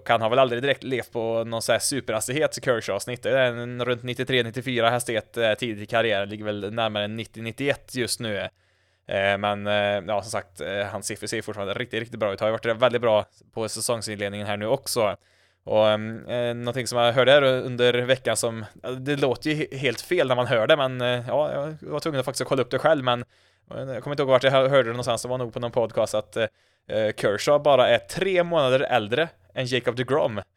[0.00, 3.84] Och han har väl aldrig direkt levt på någon sån här superhastighet, Kershaw snittar en
[3.84, 8.48] runt 93-94 hastighet tidigt i karriären, ligger väl närmare 90-91 just nu.
[9.38, 9.66] Men
[10.06, 10.60] ja, som sagt,
[10.92, 12.40] hans siffror ser fortfarande riktigt, riktigt bra ut.
[12.40, 15.16] Har ju varit väldigt bra på säsongsinledningen här nu också.
[15.64, 19.78] Och ehm, eh, någonting som jag hörde här under veckan som, eh, det låter ju
[19.78, 22.62] helt fel när man hör det, men eh, ja, jag var tvungen att faktiskt kolla
[22.62, 23.24] upp det själv, men
[23.70, 25.70] eh, jag kommer inte ihåg vart jag hörde det någonstans, det var nog på någon
[25.70, 26.46] podcast att eh,
[27.16, 30.40] Kershaw bara är tre månader äldre än Jacob DeGrom.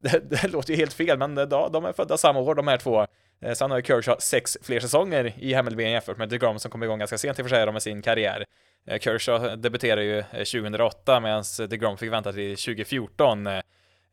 [0.00, 2.76] Det, det låter ju helt fel, men ja, de är födda samma år de här
[2.76, 3.06] två.
[3.40, 6.82] Eh, sen har ju Kershaw sex fler säsonger i MLB jämfört med DeGrom som kom
[6.82, 8.44] igång ganska sent i och för sig med sin karriär.
[8.86, 13.48] Eh, Kershaw debuterade ju 2008 medan DeGrom fick vänta till 2014.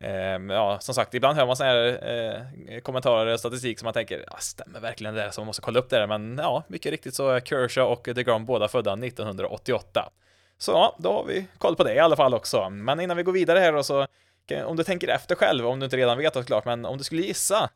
[0.03, 3.93] Ehm, ja, som sagt, ibland hör man sådana här eh, kommentarer och statistik som man
[3.93, 5.29] tänker, ja, stämmer verkligen det där?
[5.29, 8.15] Så man måste kolla upp det där, men ja, mycket riktigt så är Kershaw och
[8.15, 10.09] DeGrom båda födda 1988.
[10.57, 12.69] Så ja, då har vi koll på det i alla fall också.
[12.69, 14.07] Men innan vi går vidare här då så,
[14.65, 17.21] om du tänker efter själv, om du inte redan vet såklart, men om du skulle
[17.21, 17.69] gissa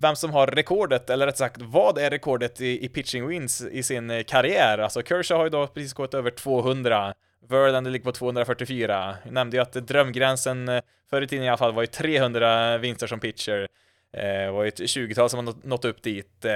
[0.00, 3.82] vem som har rekordet, eller rätt sagt, vad är rekordet i, i pitching wins i
[3.82, 4.78] sin karriär?
[4.78, 7.14] Alltså Kershaw har ju då precis gått över 200,
[7.48, 9.16] Verlander ligger på 244.
[9.24, 12.78] Jag nämnde ju att drömgränsen eh, förr i tiden i alla fall var ju 300
[12.78, 13.68] vinster som pitcher.
[14.12, 16.44] Det var ju ett 20-tal som har nått upp dit.
[16.44, 16.52] Eh,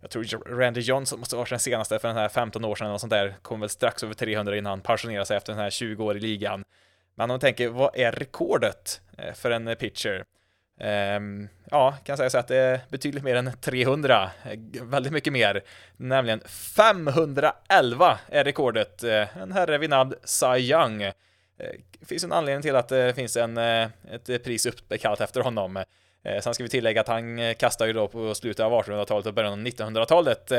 [0.00, 2.92] jag tror Randy Johnson måste vara den senaste för den här 15 år sedan eller
[2.92, 3.34] något sånt där.
[3.42, 6.20] Kom väl strax över 300 innan han pensionerade sig efter den här 20 år i
[6.20, 6.64] ligan.
[7.14, 10.24] Men om man tänker, vad är rekordet eh, för en pitcher?
[10.80, 14.30] Ehm, ja, kan säga så att det är betydligt mer än 300,
[14.82, 15.62] väldigt mycket mer,
[15.96, 19.04] nämligen 511 är rekordet.
[19.04, 20.98] Eh, en herre vid namn Cy Young.
[20.98, 21.12] Det
[22.00, 25.84] eh, finns en anledning till att det finns en, ett pris uppkallat efter honom.
[26.42, 29.34] Sen ska vi tillägga att han kastade kastar ju då på slutet av 1800-talet och
[29.34, 30.50] början av 1900-talet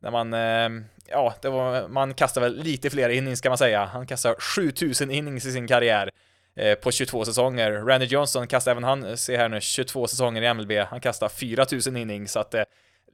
[0.00, 3.84] när man, ehm, ja, det var, man kastar väl lite fler innings kan man säga.
[3.84, 6.10] Han kastar 7000 innings i sin karriär
[6.56, 7.72] Eh, på 22 säsonger.
[7.72, 10.72] Randy Johnson kastar även han, eh, se här nu, 22 säsonger i MLB.
[10.90, 12.62] Han kastar 4000 innings, så att eh,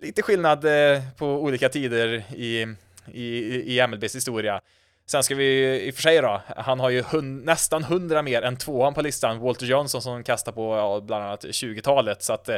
[0.03, 0.67] lite skillnad
[1.17, 2.67] på olika tider i,
[3.13, 3.29] i,
[3.77, 4.61] i MLBs historia.
[5.07, 8.43] Sen ska vi i och för sig då, han har ju hund, nästan 100 mer
[8.43, 12.49] än tvåan på listan, Walter Johnson som kastar på ja, bland annat 20-talet, så att
[12.49, 12.57] eh,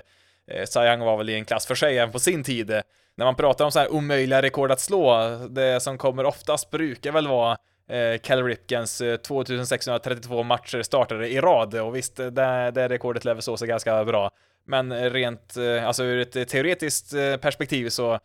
[0.65, 2.71] Cy Young var väl i en klass för sig även på sin tid.
[3.17, 7.13] När man pratar om så här omöjliga rekord att slå, det som kommer oftast brukar
[7.13, 7.57] väl vara
[7.89, 13.25] eh, Cal Ripkens eh, 2632 matcher startade i rad, och visst, eh, det, det rekordet
[13.25, 14.31] lär väl stå sig ganska bra.
[14.67, 18.19] Men eh, rent, alltså ur ett teoretiskt perspektiv så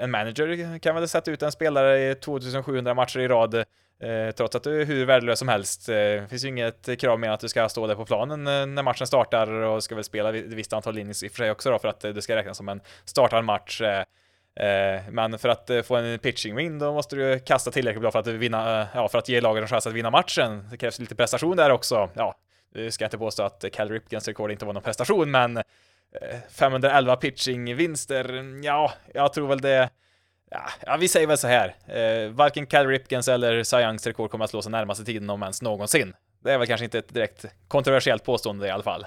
[0.00, 3.64] en manager kan väl sätta ut en spelare i 2700 matcher i rad eh,
[4.36, 5.86] trots att du är hur värdelös som helst.
[5.86, 9.06] Det finns ju inget krav med att du ska stå där på planen när matchen
[9.06, 11.78] startar och ska väl spela ett visst antal innings i och för sig också då
[11.78, 13.82] för att det ska räknas som en startad match.
[14.58, 18.10] Eh, men för att eh, få en pitching win då måste du kasta tillräckligt bra
[18.10, 20.68] för att vinna, eh, ja, för att ge laget en chans att vinna matchen.
[20.70, 22.10] Det krävs lite prestation där också.
[22.14, 22.34] Ja,
[22.74, 25.62] nu ska jag inte påstå att Cal Ripkens rekord inte var någon prestation, men
[26.50, 29.90] 511 pitching-vinster, ja, jag tror väl det
[30.50, 31.74] Ja, ja, vi säger väl så här.
[31.86, 33.76] Eh, varken Cal Ripkens eller Cy
[34.10, 36.14] rekord kommer att slås den närmaste tiden om ens någonsin.
[36.44, 39.06] Det är väl kanske inte ett direkt kontroversiellt påstående i alla fall.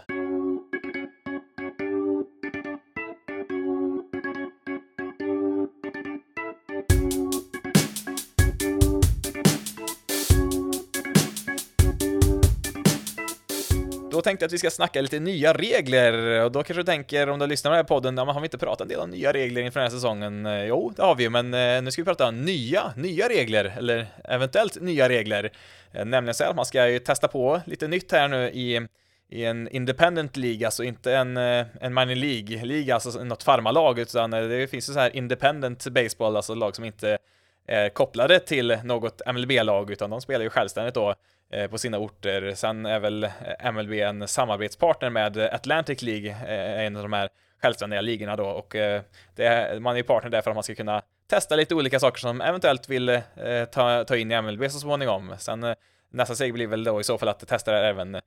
[14.22, 17.30] Då tänkte jag att vi ska snacka lite nya regler, och då kanske du tänker,
[17.30, 19.00] om du lyssnar på den här podden, ja, men har vi inte pratat en del
[19.00, 20.46] om nya regler inför den här säsongen?
[20.46, 23.30] Eh, jo, det har vi ju, men eh, nu ska vi prata om nya, nya
[23.30, 25.52] regler, eller eventuellt nya regler.
[25.92, 28.88] Eh, nämligen så att man ska ju testa på lite nytt här nu i
[29.30, 34.68] i en independent League, alltså inte en, en minor League-liga, alltså något farmalag, utan det
[34.72, 37.18] finns ju så här independent baseball, alltså lag som inte
[37.68, 41.16] är kopplade till något MLB-lag, utan de spelar ju självständigt då
[41.54, 42.54] Eh, på sina orter.
[42.56, 47.30] Sen är väl eh, MLB en samarbetspartner med Atlantic League, eh, en av de här
[47.62, 49.02] självständiga ligorna då, och eh,
[49.36, 52.20] det man är ju partner där för att man ska kunna testa lite olika saker
[52.20, 53.22] som eventuellt vill
[53.72, 55.36] ta, ta in i MLB så småningom.
[55.38, 55.76] Sen
[56.10, 58.22] nästa steg blir väl då i så fall att testa det även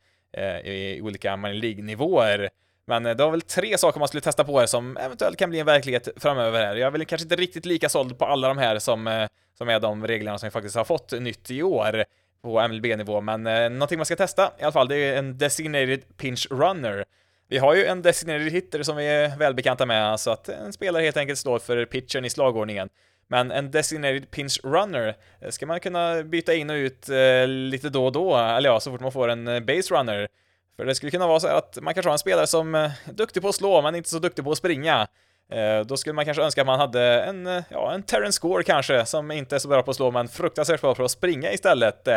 [0.64, 2.50] i olika League-nivåer.
[2.86, 5.50] Men eh, det var väl tre saker man skulle testa på här som eventuellt kan
[5.50, 6.76] bli en verklighet framöver här.
[6.76, 9.68] Jag är väl kanske inte riktigt lika såld på alla de här som, eh, som
[9.68, 12.04] är de reglerna som vi faktiskt har fått nytt i år
[12.44, 16.16] på MLB-nivå, men eh, någonting man ska testa i alla fall, det är en designated
[16.16, 17.04] pinch runner.
[17.48, 21.02] Vi har ju en designated hitter som vi är välbekanta med, alltså att en spelare
[21.02, 22.88] helt enkelt står för pitchen i slagordningen.
[23.28, 27.88] Men en designated pinch runner eh, ska man kunna byta in och ut eh, lite
[27.88, 30.28] då och då, eller ja, så fort man får en base runner.
[30.76, 33.42] För det skulle kunna vara så att man kanske har en spelare som är duktig
[33.42, 35.06] på att slå, men inte så duktig på att springa.
[35.52, 38.62] Eh, då skulle man kanske önska att man hade en, eh, ja, en Terrence Gore
[38.62, 41.52] kanske, som inte är så bra på att slå, men fruktansvärt bra på att springa
[41.52, 42.08] istället.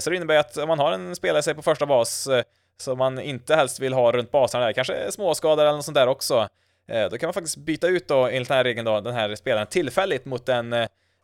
[0.00, 2.28] Så det innebär att om man har en spelare sig på första bas,
[2.80, 6.06] som man inte helst vill ha runt basen där, kanske småskador eller något sånt där
[6.06, 6.48] också,
[7.10, 9.66] då kan man faktiskt byta ut då, enligt den här regeln då, den här spelaren
[9.66, 10.72] tillfälligt mot en,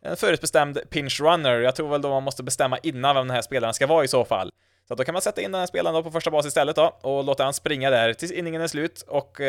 [0.02, 1.60] en förutbestämd pinch runner.
[1.60, 4.08] Jag tror väl då man måste bestämma innan vem den här spelaren ska vara i
[4.08, 4.52] så fall.
[4.88, 6.96] Så då kan man sätta in den här spelaren då på första bas istället då,
[7.00, 9.40] och låta han springa där tills inningen är slut, och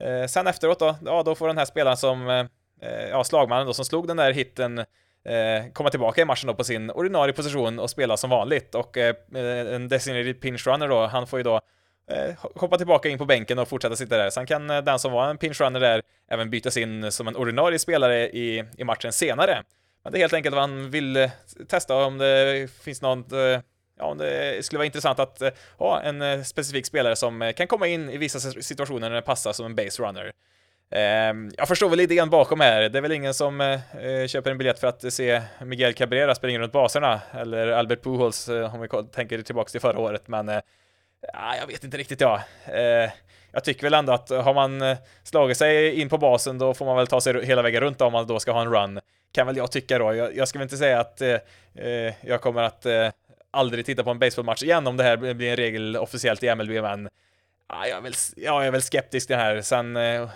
[0.00, 2.46] Eh, eh sen efteråt då, ja då får den här spelaren som, eh,
[2.82, 6.54] eh, ja slagmannen då som slog den där hitten eh, komma tillbaka i matchen då
[6.54, 10.88] på sin ordinarie position och spela som vanligt och eh, eh en designated pinch runner
[10.88, 11.60] då, han får ju då
[12.54, 14.30] hoppa tillbaka in på bänken och fortsätta sitta där.
[14.30, 17.78] Sen kan den som var en pinch runner där även bytas in som en ordinarie
[17.78, 19.62] spelare i, i matchen senare.
[20.02, 21.30] Men det är helt enkelt vad han vill
[21.68, 23.32] testa om det finns något
[23.98, 27.66] ja, det skulle vara intressant att eh, ha en eh, specifik spelare som eh, kan
[27.66, 30.32] komma in i vissa situationer när det passar som en base runner.
[30.90, 32.88] Ehm, jag förstår väl idén bakom här.
[32.88, 33.78] Det är väl ingen som
[34.28, 38.80] köper en biljett för att se Miguel Cabrera springa runt baserna, eller Albert Pujols om
[38.80, 40.48] vi tänker tillbaka till förra året, men
[41.60, 42.42] jag vet inte riktigt ja.
[43.52, 46.96] jag tycker väl ändå att har man slagit sig in på basen, då får man
[46.96, 49.00] väl ta sig hela vägen runt om man då ska ha en run.
[49.32, 50.14] Kan väl jag tycka då.
[50.14, 51.22] Jag, jag ska väl inte säga att
[52.20, 52.86] jag kommer att
[53.54, 56.70] aldrig titta på en baseballmatch igen om det här blir en regel officiellt i MLB,
[56.70, 57.08] men
[57.68, 59.60] ja, jag, är väl, jag är väl skeptisk till det här.
[59.60, 60.28] Sen, eh, eh,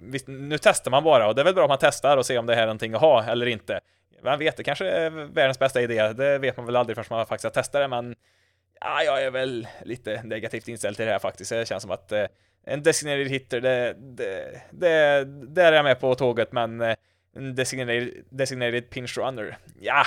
[0.00, 2.38] visst, nu testar man bara och det är väl bra att man testar och ser
[2.38, 3.80] om det här är någonting att ha eller inte.
[4.22, 6.12] Vem vet, det kanske är världens bästa idé.
[6.12, 8.14] Det vet man väl aldrig förrän man faktiskt har testat det, men
[8.80, 11.50] ja, jag är väl lite negativt inställd till det här faktiskt.
[11.50, 12.26] Det känns som att eh,
[12.66, 16.96] en designated hitter, det, det, det, där är jag med på tåget, men eh,
[17.36, 20.06] en designated, designated pinch runner, ja,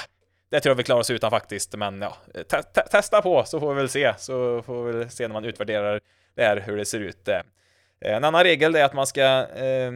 [0.54, 3.60] det tror jag vi klarar oss utan faktiskt, men ja, te te testa på så
[3.60, 6.00] får vi väl se, så får vi väl se när man utvärderar
[6.36, 7.28] det här hur det ser ut.
[7.28, 7.42] Eh,
[8.00, 9.22] en annan regel är att man ska,
[9.56, 9.92] eh,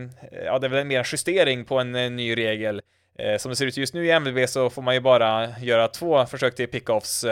[0.46, 2.82] ja det är väl en mer justering på en, eh, ny regel.
[3.40, 6.26] Som det ser ut just nu i MVB så får man ju bara göra två
[6.26, 7.26] försök till pickoffs.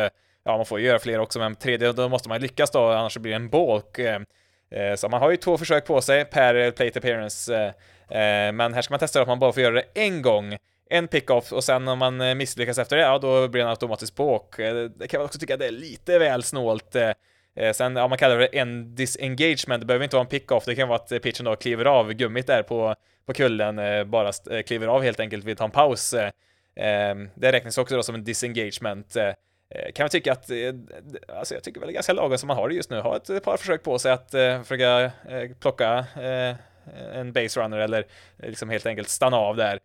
[0.43, 3.17] Ja, man får ju göra fler också, men tredje då måste man lyckas då, annars
[3.17, 3.99] blir det en balk.
[4.95, 7.73] Så man har ju två försök på sig per plate appearance,
[8.53, 10.57] men här ska man testa att man bara får göra det en gång
[10.89, 14.15] en pick-off och sen om man eh, misslyckas efter det, ja då blir den automatiskt
[14.15, 16.95] på och eh, det kan man också tycka det är lite väl snålt.
[16.95, 20.75] Eh, sen, ja man kallar det en disengagement, det behöver inte vara en pick-off, det
[20.75, 22.95] kan vara att pitchen då kliver av gummit där på,
[23.25, 23.75] på kullen,
[24.09, 24.31] bara
[24.65, 26.15] kliver av helt enkelt vill ta en paus.
[26.75, 29.13] Ehm, det räknas också då som en disengagement.
[29.93, 30.49] Kan jag tycka att,
[31.27, 33.17] alltså jag tycker väl det är ganska lagom som man har det just nu, ha
[33.17, 34.31] ett par försök på sig att
[34.63, 35.11] försöka
[35.59, 36.05] plocka
[37.13, 38.05] en base runner eller
[38.37, 39.79] liksom helt enkelt stanna av där.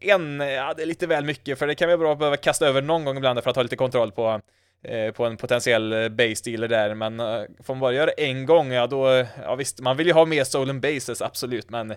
[0.00, 2.66] En, ja det är lite väl mycket för det kan vara bra att behöva kasta
[2.66, 4.40] över någon gång ibland för att ha lite kontroll på,
[4.82, 8.24] eh, på en potentiell eh, base dealer där, men eh, får man bara göra det
[8.24, 11.90] en gång, ja då, ja visst, man vill ju ha mer stolen bases, absolut, men
[11.90, 11.96] eh,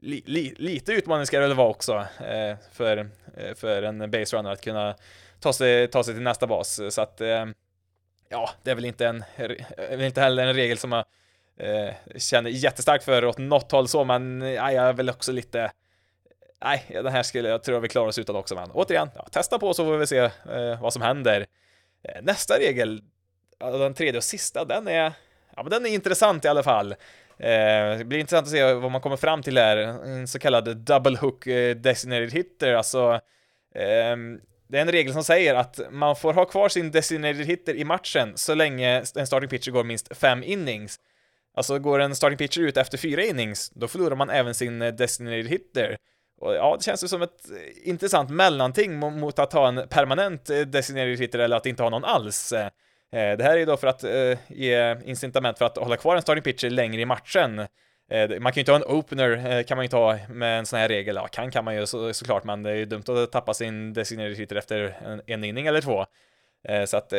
[0.00, 3.08] li, li, lite utmaning ska det väl vara också eh, för,
[3.54, 4.94] för en base runner att kunna
[5.40, 7.20] ta sig, ta sig till nästa bas, så att
[8.28, 9.24] ja, det är väl inte en,
[9.76, 11.04] väl inte heller en regel som jag
[12.16, 15.70] känner jättestarkt för åt något håll så, men ja, jag är väl också lite
[16.64, 19.58] nej, den här skulle jag tror vi klarar oss utan också, men återigen, ja, testa
[19.58, 21.46] på så får vi se eh, vad som händer.
[22.02, 23.02] Eh, nästa regel,
[23.58, 25.12] den tredje och sista, den är,
[25.56, 26.92] ja, men den är intressant i alla fall.
[27.38, 30.76] Eh, det blir intressant att se vad man kommer fram till här, en så kallad
[30.76, 33.20] double hook eh, designated hitter, alltså
[33.74, 34.16] eh,
[34.68, 37.84] det är en regel som säger att man får ha kvar sin designated hitter i
[37.84, 40.96] matchen så länge en starting pitcher går minst fem innings.
[41.54, 44.94] Alltså går en starting pitcher ut efter fyra innings, då förlorar man även sin eh,
[44.94, 45.96] designated hitter.
[46.38, 50.50] Och ja, det känns ju som ett eh, intressant mellanting mot att ha en permanent
[50.50, 52.52] eh, designerad hitter eller att inte ha någon alls.
[52.52, 52.68] Eh,
[53.10, 54.04] det här är ju då för att
[54.48, 57.56] ge incitament för att hålla kvar en starting pitcher längre i matchen.
[58.40, 60.78] Man kan ju inte ha en opener, kan man ju inte ha med en sån
[60.78, 61.16] här regel.
[61.16, 63.92] Ja, kan kan man ju så, såklart, men det är ju dumt att tappa sin
[63.92, 66.06] designerade hitter efter en, en inning eller två.
[66.86, 67.12] Så att,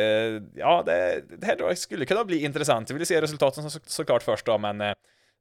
[0.56, 2.92] ja, det, det här skulle kunna bli intressant.
[2.92, 4.96] Vi vill se resultaten så, såklart först då, men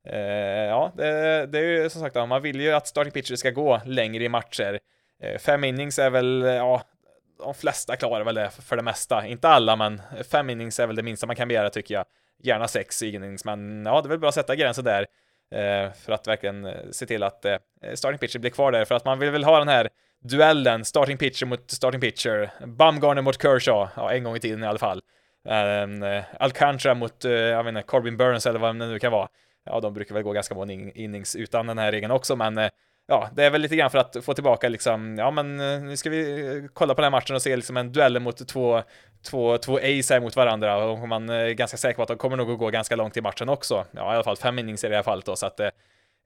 [0.07, 3.51] Eh, ja, det, det, är ju som sagt, man vill ju att starting pitcher ska
[3.51, 4.81] gå längre i matcher.
[5.23, 6.83] Eh, fem innings är väl, ja,
[7.39, 9.27] de flesta klarar väl det för det mesta.
[9.27, 12.05] Inte alla, men fem innings är väl det minsta man kan begära tycker jag.
[12.43, 15.07] Gärna sex innings, men ja, det är väl bra att sätta gränsen där
[15.51, 17.47] eh, för att verkligen eh, se till att
[17.95, 19.89] starting pitcher blir kvar där, för att man vill väl ha den här
[20.25, 24.67] duellen, starting pitcher mot starting pitcher, Bumgarner mot Kershaw, ja, en gång i tiden i
[24.67, 25.03] alla fall.
[25.49, 26.05] Ehm,
[26.41, 29.29] Alcantara mot, jag vet inte, Corbin Burns eller vad det nu kan vara
[29.67, 32.71] ja, de brukar väl gå ganska många innings utan den här regeln också, men eh,
[33.07, 35.97] ja, det är väl lite grann för att få tillbaka liksom, ja men eh, nu
[35.97, 38.83] ska vi eh, kolla på den här matchen och se liksom en duell mot två,
[39.23, 42.37] två, två ace här mot varandra och man är ganska säker på att de kommer
[42.37, 43.87] nog att gå ganska långt i matchen också.
[43.91, 45.73] Ja, i alla fall fem innings i det här fallet då, så att det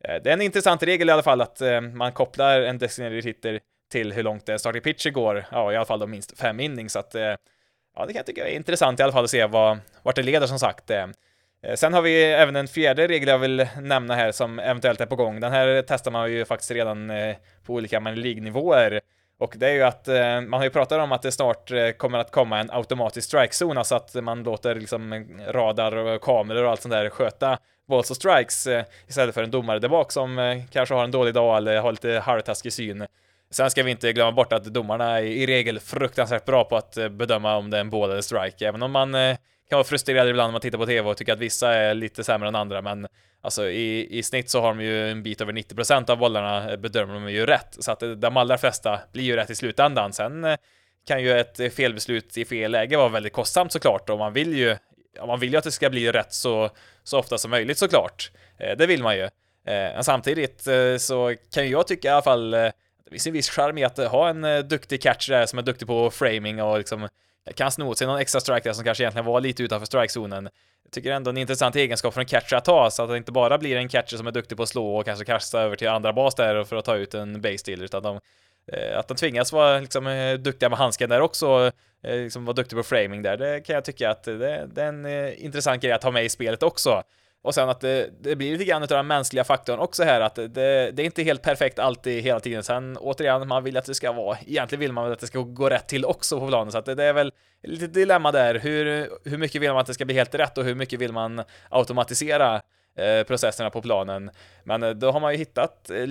[0.05, 3.61] är en intressant regel i alla fall att man kopplar en designated hitter
[3.93, 6.93] till hur långt en starting pitcher går, ja i alla fall då minst fem innings,
[6.93, 9.79] så att ja, det kan jag tycka är intressant i alla fall att se vad,
[10.03, 10.91] vart det leder som sagt.
[11.63, 15.07] Eh, sen har vi även en fjärde regel jag vill nämna här som eventuellt är
[15.07, 15.41] på gång.
[15.41, 19.01] Den här testar man ju faktiskt redan eh, på olika League-nivåer.
[19.39, 22.19] Och det är ju att eh, man har ju pratat om att det snart kommer
[22.19, 26.83] att komma en automatisk strikezon, alltså att man låter liksom radar och kameror och allt
[26.83, 28.69] sånt där sköta balls och strikes
[29.09, 32.23] istället för en domare där bak som kanske har en dålig dag eller har lite
[32.25, 33.07] halvtaskig syn.
[33.51, 36.99] Sen ska vi inte glömma bort att domarna är i regel fruktansvärt bra på att
[37.11, 39.15] bedöma om det är en ball eller strike, även om man
[39.71, 42.25] kan vara frustrerad ibland när man tittar på TV och tycker att vissa är lite
[42.25, 43.07] sämre än andra, men
[43.41, 46.77] alltså i, i snitt så har de ju en bit över 90% av bollarna eh,
[46.77, 50.13] bedömer de ju rätt, så att eh, de allra flesta blir ju rätt i slutändan.
[50.13, 50.57] Sen eh,
[51.07, 54.77] kan ju ett felbeslut i fel läge vara väldigt kostsamt såklart och man vill ju,
[55.17, 56.71] ja, man vill ju att det ska bli rätt så,
[57.05, 58.31] så ofta som möjligt såklart.
[58.79, 59.29] Det vill man ju.
[59.65, 60.67] Men samtidigt
[60.99, 62.55] så kan ju jag tycka i alla fall
[63.11, 65.59] det finns en viss charm i att eh, ha en eh, duktig catcher där som
[65.59, 67.09] är duktig på framing och liksom eh,
[67.55, 70.49] kan sno åt sig någon extra strike där som kanske egentligen var lite utanför strikezonen.
[70.85, 73.33] Jag tycker ändå en intressant egenskap för en catcher att ha, så att det inte
[73.33, 75.89] bara blir en catcher som är duktig på att slå och kanske kasta över till
[75.89, 78.21] andra bas där för att ta ut en base deal, utan de,
[78.95, 83.23] att de tvingas vara liksom, duktiga med handsken där också, liksom vara duktig på framing
[83.23, 86.25] där, det kan jag tycka att det, det är en intressant grej att ha med
[86.25, 87.03] i spelet också.
[87.43, 90.35] Och sen att det, det, blir lite grann av den mänskliga faktorn också här, att
[90.35, 92.63] det, det, är inte helt perfekt alltid hela tiden.
[92.63, 95.41] Sen återigen, man vill att det ska vara, egentligen vill man väl att det ska
[95.41, 98.55] gå rätt till också på planen, så att det, det är väl lite dilemma där.
[98.55, 101.13] Hur, hur mycket vill man att det ska bli helt rätt och hur mycket vill
[101.13, 102.63] man automatisera
[102.99, 104.31] eh, processerna på planen?
[104.65, 106.03] Men eh, då har man ju hittat eh,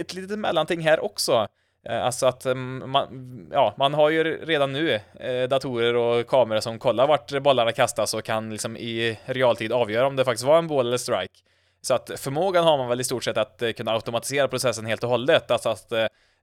[0.00, 1.48] ett litet mellanting här också.
[1.88, 6.60] Eh, alltså att eh, man, ja, man har ju redan nu eh, datorer och kameror
[6.60, 10.58] som kollar vart bollarna kastas och kan liksom i realtid avgöra om det faktiskt var
[10.58, 11.34] en boll eller strike.
[11.80, 15.10] Så att förmågan har man väl i stort sett att kunna automatisera processen helt och
[15.10, 15.92] hållet, alltså att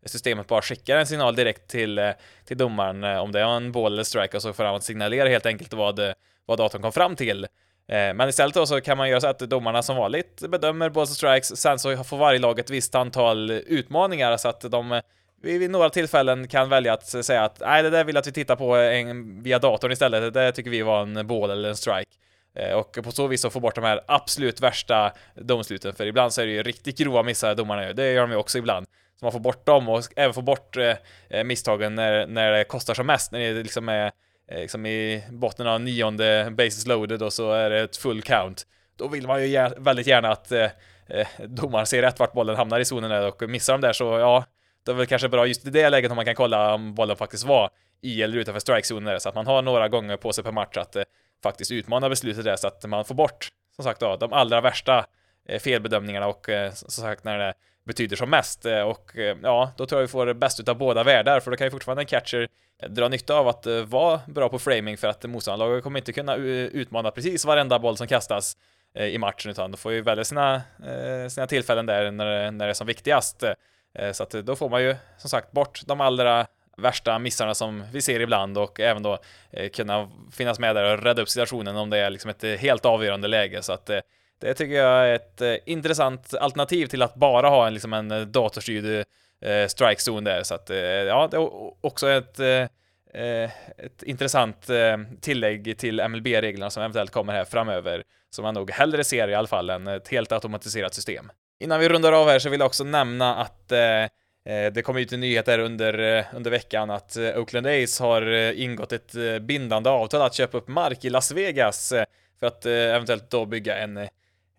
[0.06, 2.13] systemet bara skickar en signal direkt till,
[2.45, 5.45] till domaren om det är en boll eller strike och så får han signalera helt
[5.45, 5.99] enkelt vad,
[6.45, 7.47] vad datorn kom fram till.
[7.88, 11.17] Men istället då så kan man göra så att domarna som vanligt bedömer balls och
[11.17, 15.02] strikes, sen så får varje lag ett visst antal utmaningar så att de
[15.41, 18.32] vi vid några tillfällen kan välja att säga att nej, det där vill att vi
[18.32, 20.34] tittar på eh, en, via datorn istället.
[20.34, 22.12] Det tycker vi var en ball eller en strike.
[22.56, 26.34] Eh, och på så vis så få bort de här absolut värsta domsluten, för ibland
[26.34, 27.93] så är det ju riktigt grova missar domarna gör.
[27.93, 28.86] Det gör de ju också ibland.
[29.19, 30.95] Så man får bort dem och även få bort eh,
[31.30, 34.12] eh, misstagen när, när det kostar som mest, när det liksom är
[34.52, 38.67] liksom i botten av nionde basis loaded och så är det ett full count.
[38.95, 42.80] Då vill man ju gär, väldigt gärna att eh, domaren ser rätt vart bollen hamnar
[42.80, 44.45] i zonen där och missar de där så ja,
[44.85, 47.15] det är väl kanske bra just i det läget om man kan kolla om bollen
[47.15, 47.69] faktiskt var
[48.01, 50.95] i eller utanför strikezoner så att man har några gånger på sig per match att
[50.95, 51.03] eh,
[51.43, 55.05] faktiskt utmana beslutet där så att man får bort som sagt då, de allra värsta
[55.49, 59.71] eh, felbedömningarna och eh, som sagt när det betyder som mest eh, och eh, ja,
[59.77, 62.01] då tror jag vi får det bäst utav båda världar för då kan ju fortfarande
[62.01, 62.47] en catcher
[62.81, 66.13] eh, dra nytta av att eh, vara bra på framing för att motståndarlaget kommer inte
[66.13, 68.57] kunna eh, utmana precis varenda boll som kastas
[68.99, 70.61] i matchen utan då får ju välja sina,
[71.29, 73.43] sina tillfällen där när, när det är som viktigast.
[73.93, 76.47] Eh, så att eh, då får man ju som sagt bort de allra
[76.78, 79.17] värsta missarna som vi ser ibland och även då
[79.52, 82.85] eh, kunna finnas med där och rädda upp situationen om det är liksom ett helt
[82.85, 83.62] avgörande läge.
[83.62, 83.90] Så att
[84.42, 89.06] det tycker jag är ett intressant alternativ till att bara ha en, liksom en datorstyrd
[89.67, 90.44] strike zone där.
[90.44, 90.69] Så att
[91.08, 91.50] ja, det är
[91.85, 94.69] också ett, ett intressant
[95.21, 99.48] tillägg till MLB-reglerna som eventuellt kommer här framöver, som man nog hellre ser i alla
[99.48, 101.31] fall än ett helt automatiserat system.
[101.60, 104.03] Innan vi rundar av här så vill jag också nämna att eh,
[104.45, 108.01] eh Det kom ut en nyhet där under, eh, under veckan att eh, Oakland A's
[108.01, 111.93] har ingått ett bindande avtal att köpa upp mark i Las Vegas
[112.39, 114.07] för att eventuellt då bygga en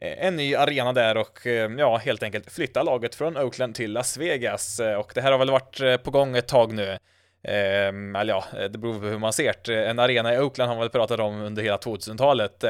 [0.03, 1.47] en ny arena där och
[1.79, 4.81] ja, helt enkelt flytta laget från Oakland till Las Vegas.
[4.99, 6.99] Och det här har väl varit på gång ett tag nu.
[7.43, 9.85] Eh, eller ja, det beror på hur man ser det.
[9.87, 12.65] En arena i Oakland har man väl pratat om under hela 2000-talet.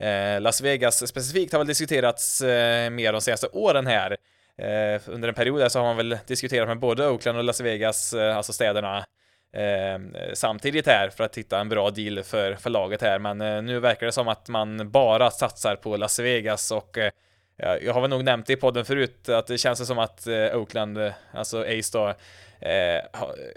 [0.00, 4.16] Eh, Las Vegas specifikt har väl diskuterats eh, mer de senaste åren här.
[4.58, 7.60] Eh, under en period där så har man väl diskuterat med både Oakland och Las
[7.60, 9.04] Vegas, eh, alltså städerna,
[9.52, 9.98] eh,
[10.34, 13.18] samtidigt här för att hitta en bra deal för, för laget här.
[13.18, 17.10] Men eh, nu verkar det som att man bara satsar på Las Vegas och eh,
[17.56, 20.56] jag har väl nog nämnt det i podden förut att det känns som att eh,
[20.56, 20.98] Oakland,
[21.32, 22.14] alltså Ace då,
[22.60, 23.04] Eh,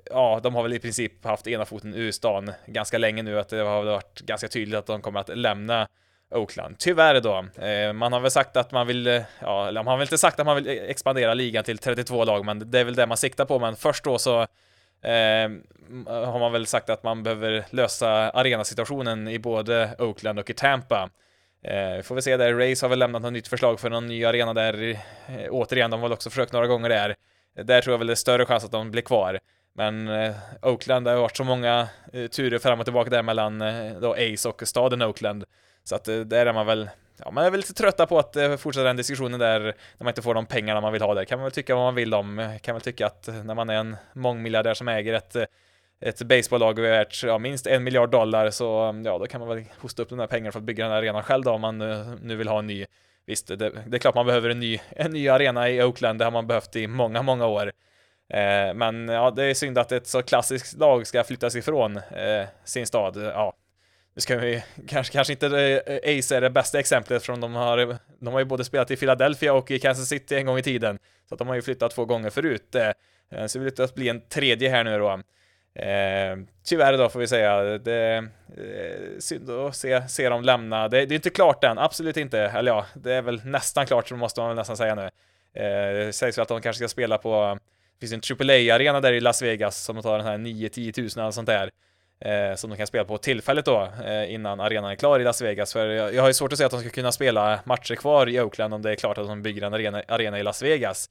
[0.06, 3.50] ja, de har väl i princip haft ena foten ur stan ganska länge nu, att
[3.50, 5.88] det har varit ganska tydligt att de kommer att lämna
[6.32, 6.76] Oakland.
[6.80, 7.46] Tyvärr då.
[7.66, 10.18] Eh, man har väl sagt att man vill, eh, ja, eller man har väl inte
[10.18, 13.08] sagt att man vill e- expandera ligan till 32 lag, men det är väl det
[13.08, 13.60] man siktar på.
[13.60, 15.50] Men först då så eh,
[16.08, 21.10] har man väl sagt att man behöver lösa arenasituationen i både Oakland och i Tampa.
[21.64, 24.26] Eh, får vi se där, Rays har väl lämnat något nytt förslag för någon ny
[24.26, 24.90] arena där.
[24.92, 24.98] Eh,
[25.50, 27.16] återigen, de har väl också försökt några gånger där.
[27.64, 29.40] Där tror jag väl det är större chans att de blir kvar.
[29.76, 33.62] Men eh, Oakland, det har varit så många eh, turer fram och tillbaka där mellan
[33.62, 35.44] eh, då Ace och staden Oakland.
[35.84, 38.36] Så att eh, där är man väl, ja man är väl lite trötta på att
[38.36, 41.26] eh, fortsätta den diskussionen där när man inte får de pengarna man vill ha där.
[41.26, 43.70] Kan man väl tycka vad man vill om, eh, kan väl tycka att när man
[43.70, 45.36] är en mångmiljardär som äger ett
[46.06, 49.64] ett baseballlag värt ja, minst en miljard dollar så mm, ja, då kan man väl
[49.80, 51.78] hosta upp de där pengarna för att bygga den här arenan själv då om man
[51.78, 52.86] nu, nu vill ha en ny
[53.26, 56.26] Visst, det, det, är klart man behöver en ny, en ny arena i Oakland, det
[56.26, 57.72] har man behövt i många, många år.
[58.34, 62.48] Eh, men ja, det är synd att ett så klassiskt lag ska flyttas ifrån eh,
[62.64, 63.18] sin stad.
[63.18, 63.54] Ja,
[64.16, 65.48] nu ska vi kanske, kanske inte
[65.86, 68.96] eh, Ace är det bästa exemplet från de har, de har ju både spelat i
[68.96, 71.00] Philadelphia och i Kansas City en gång i tiden.
[71.30, 72.76] Så att de har ju flyttat två gånger förut.
[72.76, 72.92] Eh,
[73.30, 75.22] eh, så det att bli en tredje här nu då.
[75.74, 78.18] Eh, tyvärr då får vi säga, det är
[78.58, 80.88] eh, synd att se, se dem lämna.
[80.88, 82.40] Det, det, är inte klart än, absolut inte.
[82.40, 85.10] Eller ja, det är väl nästan klart, så måste man väl nästan säga nu.
[85.54, 87.60] Eh, det sägs väl att de kanske ska spela på,
[88.00, 91.32] det finns en AAA-arena där i Las Vegas som tar den här 9-10 tusen eller
[91.32, 91.72] sånt där.
[92.22, 95.42] Eh, som de kan spela på tillfället då, eh, innan arenan är klar i Las
[95.42, 95.74] Vegas.
[95.74, 98.30] För jag, jag har ju svårt att se att de ska kunna spela matcher kvar
[98.30, 101.10] i Oakland om det är klart att de bygger en arena, arena i Las Vegas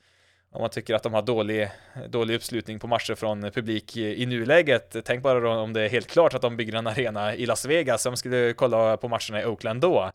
[0.52, 1.70] om man tycker att de har dålig,
[2.08, 4.96] dålig uppslutning på matcher från publik i, nuläget.
[5.04, 7.64] Tänk bara då om det är helt klart att de bygger en arena i Las
[7.64, 10.10] Vegas, om skulle kolla på matcherna i Oakland då.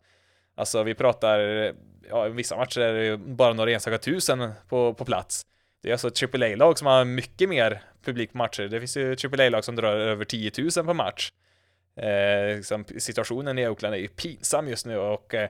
[0.56, 1.38] Alltså vi pratar,
[2.08, 5.46] ja vissa matcher är det bara några enstaka tusen på, på plats.
[5.86, 8.62] Det är alltså ett AAA-lag som har mycket mer publik på matcher.
[8.62, 11.32] Det finns ju AAA-lag som drar över 10 000 på match.
[11.96, 15.48] Eh, liksom, situationen i Oakland är ju pinsam just nu och eh,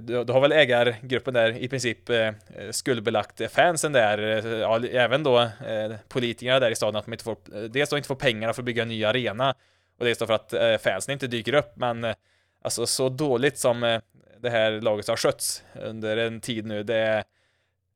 [0.00, 2.32] då, då har väl ägargruppen där i princip eh,
[2.70, 7.24] skuldbelagt fansen där, eh, ja, även då eh, politikerna där i staden att de inte
[7.24, 9.54] får, eh, dels då inte får pengarna för att bygga en ny arena
[9.98, 12.14] och dels då för att fansen inte dyker upp, men
[12.62, 14.00] alltså så dåligt som
[14.38, 17.24] det här laget har skötts under en tid nu, det är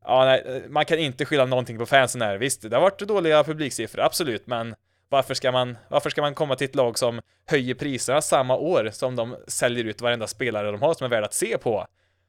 [0.05, 2.39] Ja, nej, man kan inte skylla någonting på fansen här.
[2.39, 4.75] Visst, det har varit dåliga publiksiffror, absolut, men
[5.09, 8.91] varför ska, man, varför ska man komma till ett lag som höjer priserna samma år
[8.93, 11.87] som de säljer ut varenda spelare de har som är värd att se på?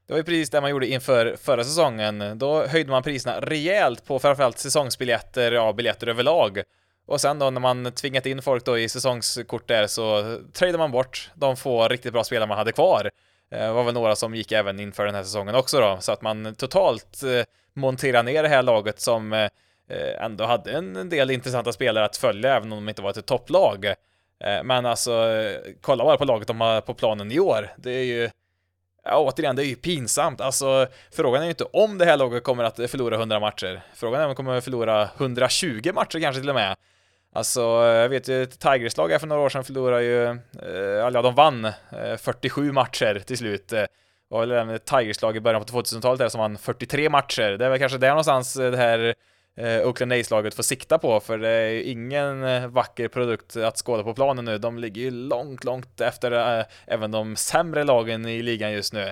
[0.08, 2.40] Det var ju precis det man gjorde inför förra säsongen.
[2.40, 6.62] Då höjde man priserna rejält på framförallt säsongsbiljetter, ja, biljetter överlag.
[7.08, 10.92] Och sen då när man tvingat in folk då i säsongskort där så tradade man
[10.92, 13.12] bort de få riktigt bra spelare man hade kvar.
[13.50, 16.22] Det var väl några som gick även inför den här säsongen också då, så att
[16.22, 17.44] man totalt eh,
[17.80, 19.50] Montera ner det här laget som eh,
[19.90, 23.26] eh, ändå hade en del intressanta spelare att följa, även om de inte var ett
[23.26, 23.86] topplag.
[23.86, 25.26] Eh, men alltså,
[25.82, 27.70] kolla bara på laget de har på planen i år.
[27.78, 28.30] Det är ju
[29.04, 30.42] Ja, återigen, det är ju pinsamt.
[30.42, 33.82] Alltså, frågan är ju inte om det här laget kommer att förlora 100 matcher.
[33.94, 36.76] Frågan är om de kommer att förlora 120 matcher kanske till och med.
[37.34, 41.22] Alltså, jag vet ju ett Tigers-lag här för några år sedan förlorade ju, eh, ja,
[41.22, 41.68] de vann
[42.18, 43.74] 47 matcher till slut.
[44.30, 47.58] Det var väl en Tigers-lag i början på 2000-talet där som vann 43 matcher.
[47.58, 49.16] Det är väl kanske där någonstans eh, det här
[49.58, 53.78] eh, Oakland Ace-laget får sikta på, för det är ju ingen eh, vacker produkt att
[53.78, 54.58] skåda på planen nu.
[54.58, 59.12] De ligger ju långt, långt efter eh, även de sämre lagen i ligan just nu.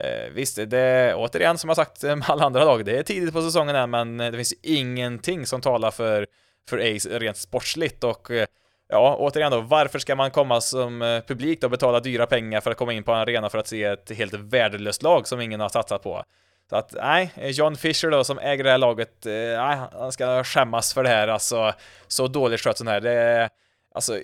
[0.00, 3.02] Eh, visst, det är återigen som jag sagt eh, med alla andra lag, det är
[3.02, 6.26] tidigt på säsongen än, men det finns ingenting som talar för,
[6.68, 8.46] för Ace rent sportsligt och eh,
[8.88, 12.70] Ja, återigen då, varför ska man komma som eh, publik och betala dyra pengar för
[12.70, 15.60] att komma in på en arena för att se ett helt värdelöst lag som ingen
[15.60, 16.24] har satsat på?
[16.70, 20.44] Så att nej, John Fisher då som äger det här laget, eh, nej, han ska
[20.44, 21.72] skämmas för det här alltså.
[22.06, 23.00] Så dåligt skött sån här.
[23.00, 23.48] Det är,
[23.94, 24.18] alltså,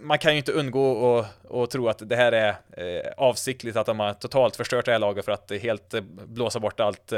[0.00, 1.18] man kan ju inte undgå
[1.50, 4.98] att tro att det här är eh, avsiktligt, att de har totalt förstört det här
[4.98, 5.94] laget för att helt
[6.26, 7.12] blåsa bort allt,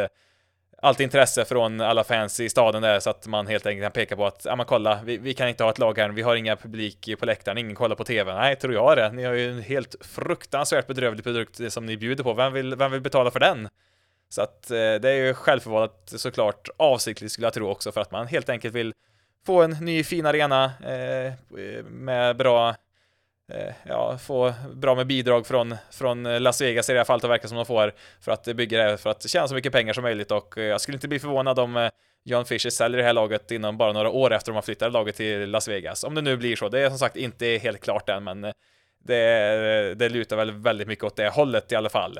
[0.84, 4.16] allt intresse från alla fans i staden där så att man helt enkelt kan peka
[4.16, 6.36] på att, ja men kolla, vi, vi kan inte ha ett lag här, vi har
[6.36, 8.34] inga publik på läktaren, ingen kollar på TV.
[8.34, 9.12] Nej, tror jag det.
[9.12, 12.34] Ni har ju en helt fruktansvärt bedrövlig produkt som ni bjuder på.
[12.34, 13.68] Vem vill, vem vill betala för den?
[14.28, 18.10] Så att eh, det är ju självförvållat såklart avsiktligt skulle jag tro också för att
[18.10, 18.92] man helt enkelt vill
[19.46, 22.74] få en ny fin arena eh, eh med bra
[23.52, 27.30] Eh, ja, få bra med bidrag från, från Las Vegas i det här fallet, och
[27.30, 29.92] verkar som de får, för att bygga det, här för att tjäna så mycket pengar
[29.92, 31.90] som möjligt och eh, jag skulle inte bli förvånad om eh,
[32.24, 35.16] John Fisher säljer det här laget inom bara några år efter de har flyttat laget
[35.16, 36.04] till Las Vegas.
[36.04, 38.40] Om det nu blir så, det är som sagt inte helt klart än, men
[39.04, 42.18] det, det lutar väl väldigt mycket åt det hållet i alla fall.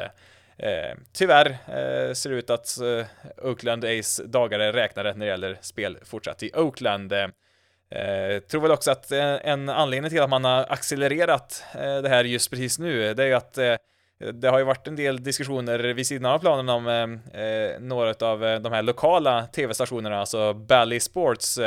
[0.59, 3.07] Eh, tyvärr eh, ser det ut att eh,
[3.47, 7.13] Oakland Ace dagar är räknade när det gäller spel fortsatt i Oakland.
[7.95, 12.09] Eh, tror väl också att eh, en anledning till att man har accelererat eh, det
[12.09, 13.75] här just precis nu, det är ju att eh,
[14.33, 18.41] det har ju varit en del diskussioner vid sidan av planen om eh, några av
[18.41, 21.59] de här lokala tv-stationerna, alltså Bally Sports,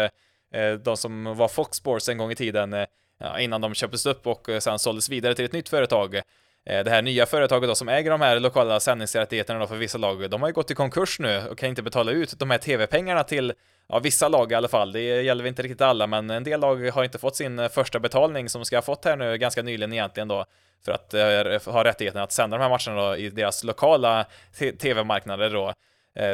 [0.84, 2.76] de som var Fox Sports en gång i tiden,
[3.40, 6.22] innan de köptes upp och sen såldes vidare till ett nytt företag.
[6.70, 10.30] Eh, det här nya företaget då som äger de här lokala sändningsrättigheterna för vissa lag,
[10.30, 13.24] de har ju gått i konkurs nu och kan inte betala ut de här tv-pengarna
[13.24, 13.54] till
[13.88, 14.92] ja, vissa lag i alla fall.
[14.92, 18.00] Det gäller inte riktigt alla, men en del lag har inte fått sin eh, första
[18.00, 20.46] betalning som ska ha fått här nu ganska nyligen egentligen då
[20.86, 24.26] för att eh, ha rättigheten att sända de här matcherna då i deras lokala
[24.80, 25.74] tv-marknader då.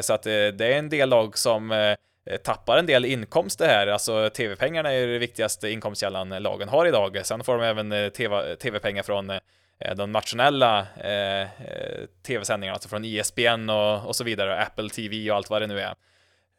[0.01, 1.95] Så att det är en del lag som
[2.43, 7.21] tappar en del inkomster här, alltså tv-pengarna är ju det viktigaste inkomstkällan lagen har idag.
[7.23, 8.11] Sen får de även
[8.57, 9.31] tv-pengar från
[9.85, 15.31] Eh, de nationella eh, eh, tv-sändningarna, alltså från ISBN och, och så vidare, Apple TV
[15.31, 15.95] och allt vad det nu är.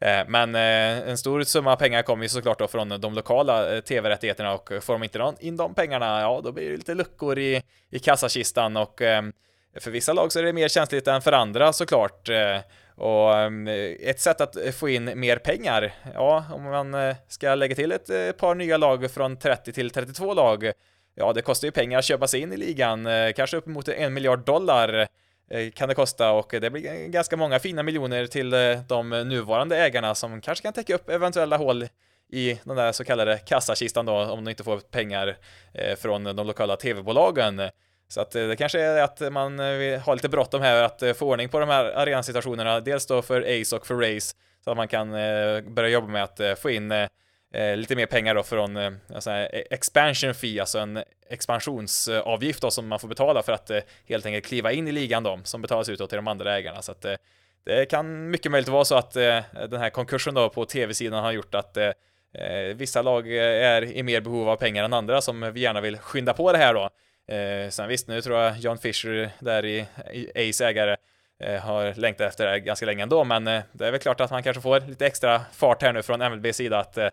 [0.01, 3.81] Eh, men eh, en stor summa pengar kommer ju såklart då från de lokala eh,
[3.81, 7.63] tv-rättigheterna och får de inte in de pengarna, ja då blir det lite luckor i,
[7.89, 9.01] i kassakistan och
[9.79, 12.29] för vissa lag så är det mer känsligt än för andra såklart.
[12.95, 13.33] Och
[13.99, 18.55] ett sätt att få in mer pengar, ja, om man ska lägga till ett par
[18.55, 20.71] nya lag från 30 till 32 lag,
[21.15, 24.13] ja, det kostar ju pengar att köpa sig in i ligan, eh, kanske uppemot en
[24.13, 25.07] miljard dollar
[25.49, 29.77] eh, kan det kosta och det blir ganska många fina miljoner till eh, de nuvarande
[29.77, 31.87] ägarna som kanske kan täcka upp eventuella hål
[32.31, 35.37] i den där så kallade kassakistan då om de inte får pengar
[35.97, 37.61] från de lokala tv-bolagen.
[38.07, 41.59] Så att det kanske är att man har lite bråttom här att få ordning på
[41.59, 45.11] de här arenasituationerna, dels då för Ace och för Race, så att man kan
[45.75, 46.93] börja jobba med att få in
[47.55, 52.71] eh, lite mer pengar då från eh, alltså eh, expansion fee, alltså en expansionsavgift då
[52.71, 55.61] som man får betala för att eh, helt enkelt kliva in i ligan då, som
[55.61, 56.81] betalas ut då till de andra ägarna.
[56.81, 57.15] Så att eh,
[57.65, 59.39] det kan mycket möjligt vara så att eh,
[59.69, 61.91] den här konkursen då på tv-sidan har gjort att eh,
[62.33, 65.81] eh vissa lag eh, är i mer behov av pengar än andra som vi gärna
[65.81, 66.89] vill skynda på det här då.
[67.35, 70.95] Eh, sen visst, nu tror jag John Fisher där i, i Ace ägare
[71.61, 74.43] har längtat efter det här ganska länge ändå, men det är väl klart att man
[74.43, 77.07] kanske får lite extra fart här nu från MLBs sida att eh,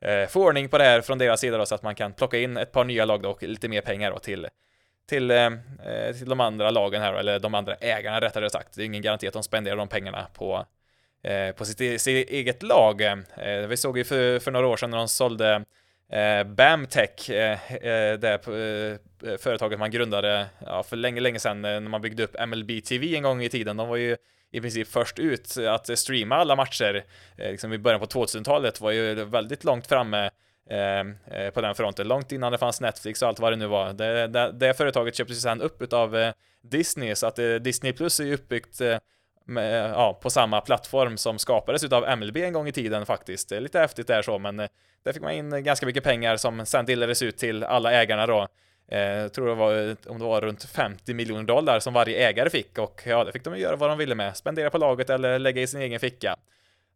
[0.00, 2.38] Eh, få ordning på det här från deras sida då, så att man kan plocka
[2.38, 4.48] in ett par nya lag då, och lite mer pengar då till
[5.08, 5.46] till, eh,
[5.86, 8.76] eh till de andra lagen här, eller de andra ägarna rättare sagt.
[8.76, 10.66] Det är ingen garanti att de spenderar de pengarna på,
[11.22, 13.02] eh, på sitt, e-, sitt, eget lag.
[13.02, 13.16] Eh,
[13.68, 15.64] vi såg ju för, för några år sedan när de sålde
[16.12, 21.80] eh, Bamtech, eh, eh det eh, företaget man grundade ja, för länge, länge sedan när
[21.80, 23.76] man byggde upp MLB TV en gång i tiden.
[23.76, 24.16] De var ju
[24.50, 27.04] i princip först ut att streama alla matcher,
[27.36, 30.30] eh, liksom i början på 2000-talet var ju väldigt långt framme
[30.70, 33.66] eh, eh, på den fronten, långt innan det fanns Netflix och allt vad det nu
[33.66, 33.92] var.
[33.92, 36.32] Det, det, det företaget köptes sedan upp utav eh,
[36.62, 38.80] Disney, så att eh, Disney Plus är ju uppbyggt
[39.44, 43.48] med, ja, på samma plattform som skapades utav MLB en gång i tiden faktiskt.
[43.48, 44.56] Det är lite häftigt där så, men
[45.02, 48.48] där fick man in ganska mycket pengar som sen delades ut till alla ägarna då.
[48.88, 52.28] Eh, jag tror det var, eh, om det var runt 50 miljoner dollar som varje
[52.28, 54.36] ägare fick och ja, det fick de göra vad de ville med.
[54.36, 56.36] Spendera på laget eller lägga i sin egen ficka.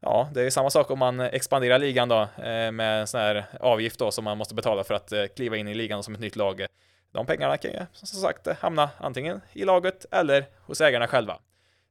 [0.01, 3.45] Ja, det är samma sak om man expanderar ligan då eh, med en sån här
[3.61, 6.21] avgift då som man måste betala för att eh, kliva in i ligan som ett
[6.21, 6.67] nytt lag.
[7.13, 11.39] De pengarna kan ju som sagt hamna antingen i laget eller hos ägarna själva.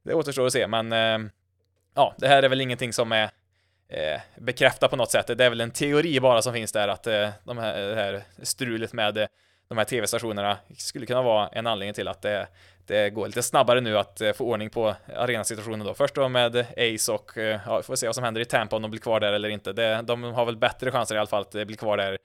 [0.04, 1.30] Det återstår att se, men eh,
[1.94, 3.30] ja, det här är väl ingenting som är
[3.88, 5.26] eh, bekräftat på något sätt.
[5.26, 7.04] Det är väl en teori bara som finns där att
[7.44, 9.28] de här, det här strulet med
[9.72, 12.46] de här tv-stationerna skulle kunna vara en anledning till att det,
[12.86, 15.94] det går lite snabbare nu att eh, få ordning på arenasituationen då.
[15.94, 18.76] Först då med Ace och eh, ja, vi får se vad som händer i Tampa
[18.76, 19.72] om de blir kvar där eller inte.
[19.72, 22.18] Det, de har väl bättre chanser i alla fall att eh, bli kvar där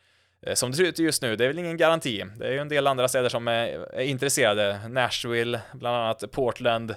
[0.54, 2.24] som det ser ut just nu, det är väl ingen garanti.
[2.38, 4.80] Det är ju en del andra städer som är, är intresserade.
[4.90, 6.96] Nashville, bland annat Portland,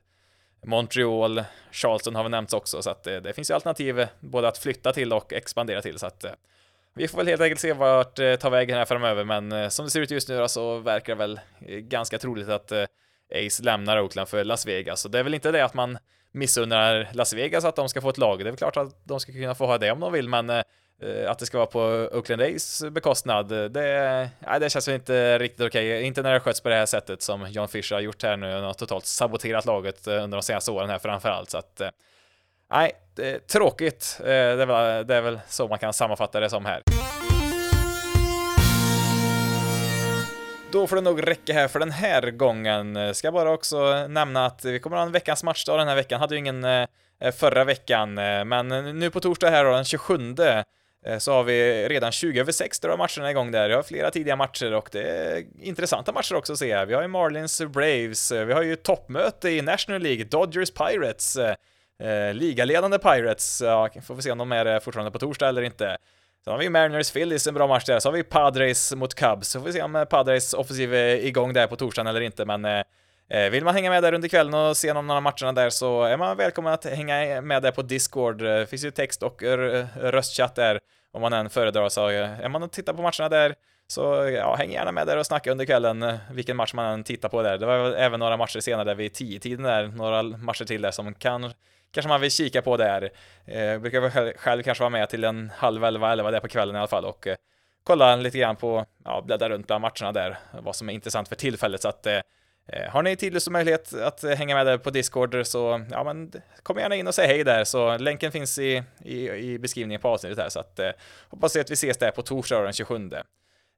[0.67, 4.59] Montreal, Charleston har vi nämnts också, så att det, det finns ju alternativ både att
[4.59, 6.25] flytta till och expandera till, så att
[6.95, 9.69] vi får väl helt enkelt se vart det eh, tar vägen här framöver, men eh,
[9.69, 12.73] som det ser ut just nu då, så verkar det väl eh, ganska troligt att
[12.73, 12.85] eh,
[13.47, 15.01] Ace lämnar Oakland för Las Vegas.
[15.01, 15.99] Så det är väl inte det att man,
[16.33, 18.39] missunnar Las Vegas att de ska få ett lag.
[18.39, 20.51] Det är väl klart att de ska kunna få ha det om de vill, men
[20.51, 20.63] eh,
[21.03, 21.81] eh att det ska vara på
[22.13, 25.97] Oakland A's bekostnad, det, nej, det känns väl inte riktigt okej.
[25.97, 26.03] Okay.
[26.03, 28.53] Inte när det sköts på det här sättet som John Fisher har gjort här nu.
[28.53, 31.81] Han har totalt saboterat laget eh, under de senaste åren här framför allt, så att
[32.71, 32.93] nej,
[33.53, 34.17] tråkigt.
[34.21, 36.83] Eh, det är, väl, det är väl så man kan sammanfatta det som här.
[40.73, 42.97] Då får det nog räcka här för den här gången.
[42.97, 45.95] Eh, ska bara också nämna att vi kommer att ha en veckans matchdag den här
[45.95, 46.21] veckan.
[46.21, 46.87] Hade ju ingen eh,
[47.37, 48.15] förra veckan,
[48.49, 48.69] men
[48.99, 50.35] nu på torsdag här då, den 27
[51.19, 53.69] så har vi redan 20 över 6 drar matcherna igång där.
[53.69, 56.85] Vi har flera tidiga matcher och det är intressanta matcher också att se.
[56.85, 61.39] Vi har ju Marlins Braves, vi har ju toppmöte i National League, Dodgers Pirates,
[62.01, 63.63] eh, ligaledande Pirates.
[63.65, 65.97] Ja, får vi se om de är det fortfarande på torsdag eller inte.
[66.45, 68.01] Sen har vi Mariners Phillies, en bra match där.
[68.01, 69.49] Så har vi Padres mot Cubs.
[69.49, 72.45] Så får vi se om eh, Padres offensiv är igång där på torsdagen eller inte,
[72.45, 72.83] men eh,
[73.31, 76.03] eh vill man hänga med där under kvällen och se någon av matcherna där så
[76.03, 78.43] är man välkommen att hänga med där på Discord.
[78.43, 79.43] Eh, det finns ju text och
[79.97, 80.81] röstchatt där
[81.13, 81.89] om man än föredrar.
[81.89, 83.55] Så är man och tittar på matcherna där
[83.87, 84.03] så
[84.35, 87.43] ja, häng gärna med där och snacka under kvällen vilken match man än tittar på
[87.43, 87.59] där.
[87.59, 91.15] Det var även några matcher senare där vid 10-tiden där, några matcher till där som
[91.15, 91.53] kan
[91.93, 93.11] kanske man vill kika på där.
[93.45, 96.77] Jag brukar väl själv, kanske vara med till en halv elva, elva där på kvällen
[96.77, 97.37] i alla fall och eh,
[97.85, 101.37] kolla lite grann på, ja, bläddra runt bland matcherna där, vad som är intressant för
[101.37, 101.83] tillfället.
[101.83, 102.21] Så att eh,
[102.89, 106.33] har ni tidlös och möjlighet att hänga med där på Discord så ja, men
[106.63, 110.09] kom gärna in och säg hej där så länken finns i, i, i beskrivningen på
[110.09, 110.91] avsnittet här så att eh,
[111.29, 113.11] hoppas att vi ses där på torsdag den 27.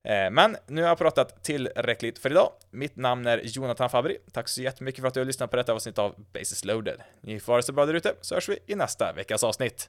[0.09, 2.53] Eh, men nu har jag pratat tillräckligt för idag.
[2.71, 4.19] Mitt namn är Jonathan Fabri.
[4.33, 7.01] Tack så jättemycket för att du har lyssnat på detta avsnitt av Basis loaded.
[7.21, 9.89] Ni får ha det så bra där ute, så hörs vi i nästa veckas avsnitt.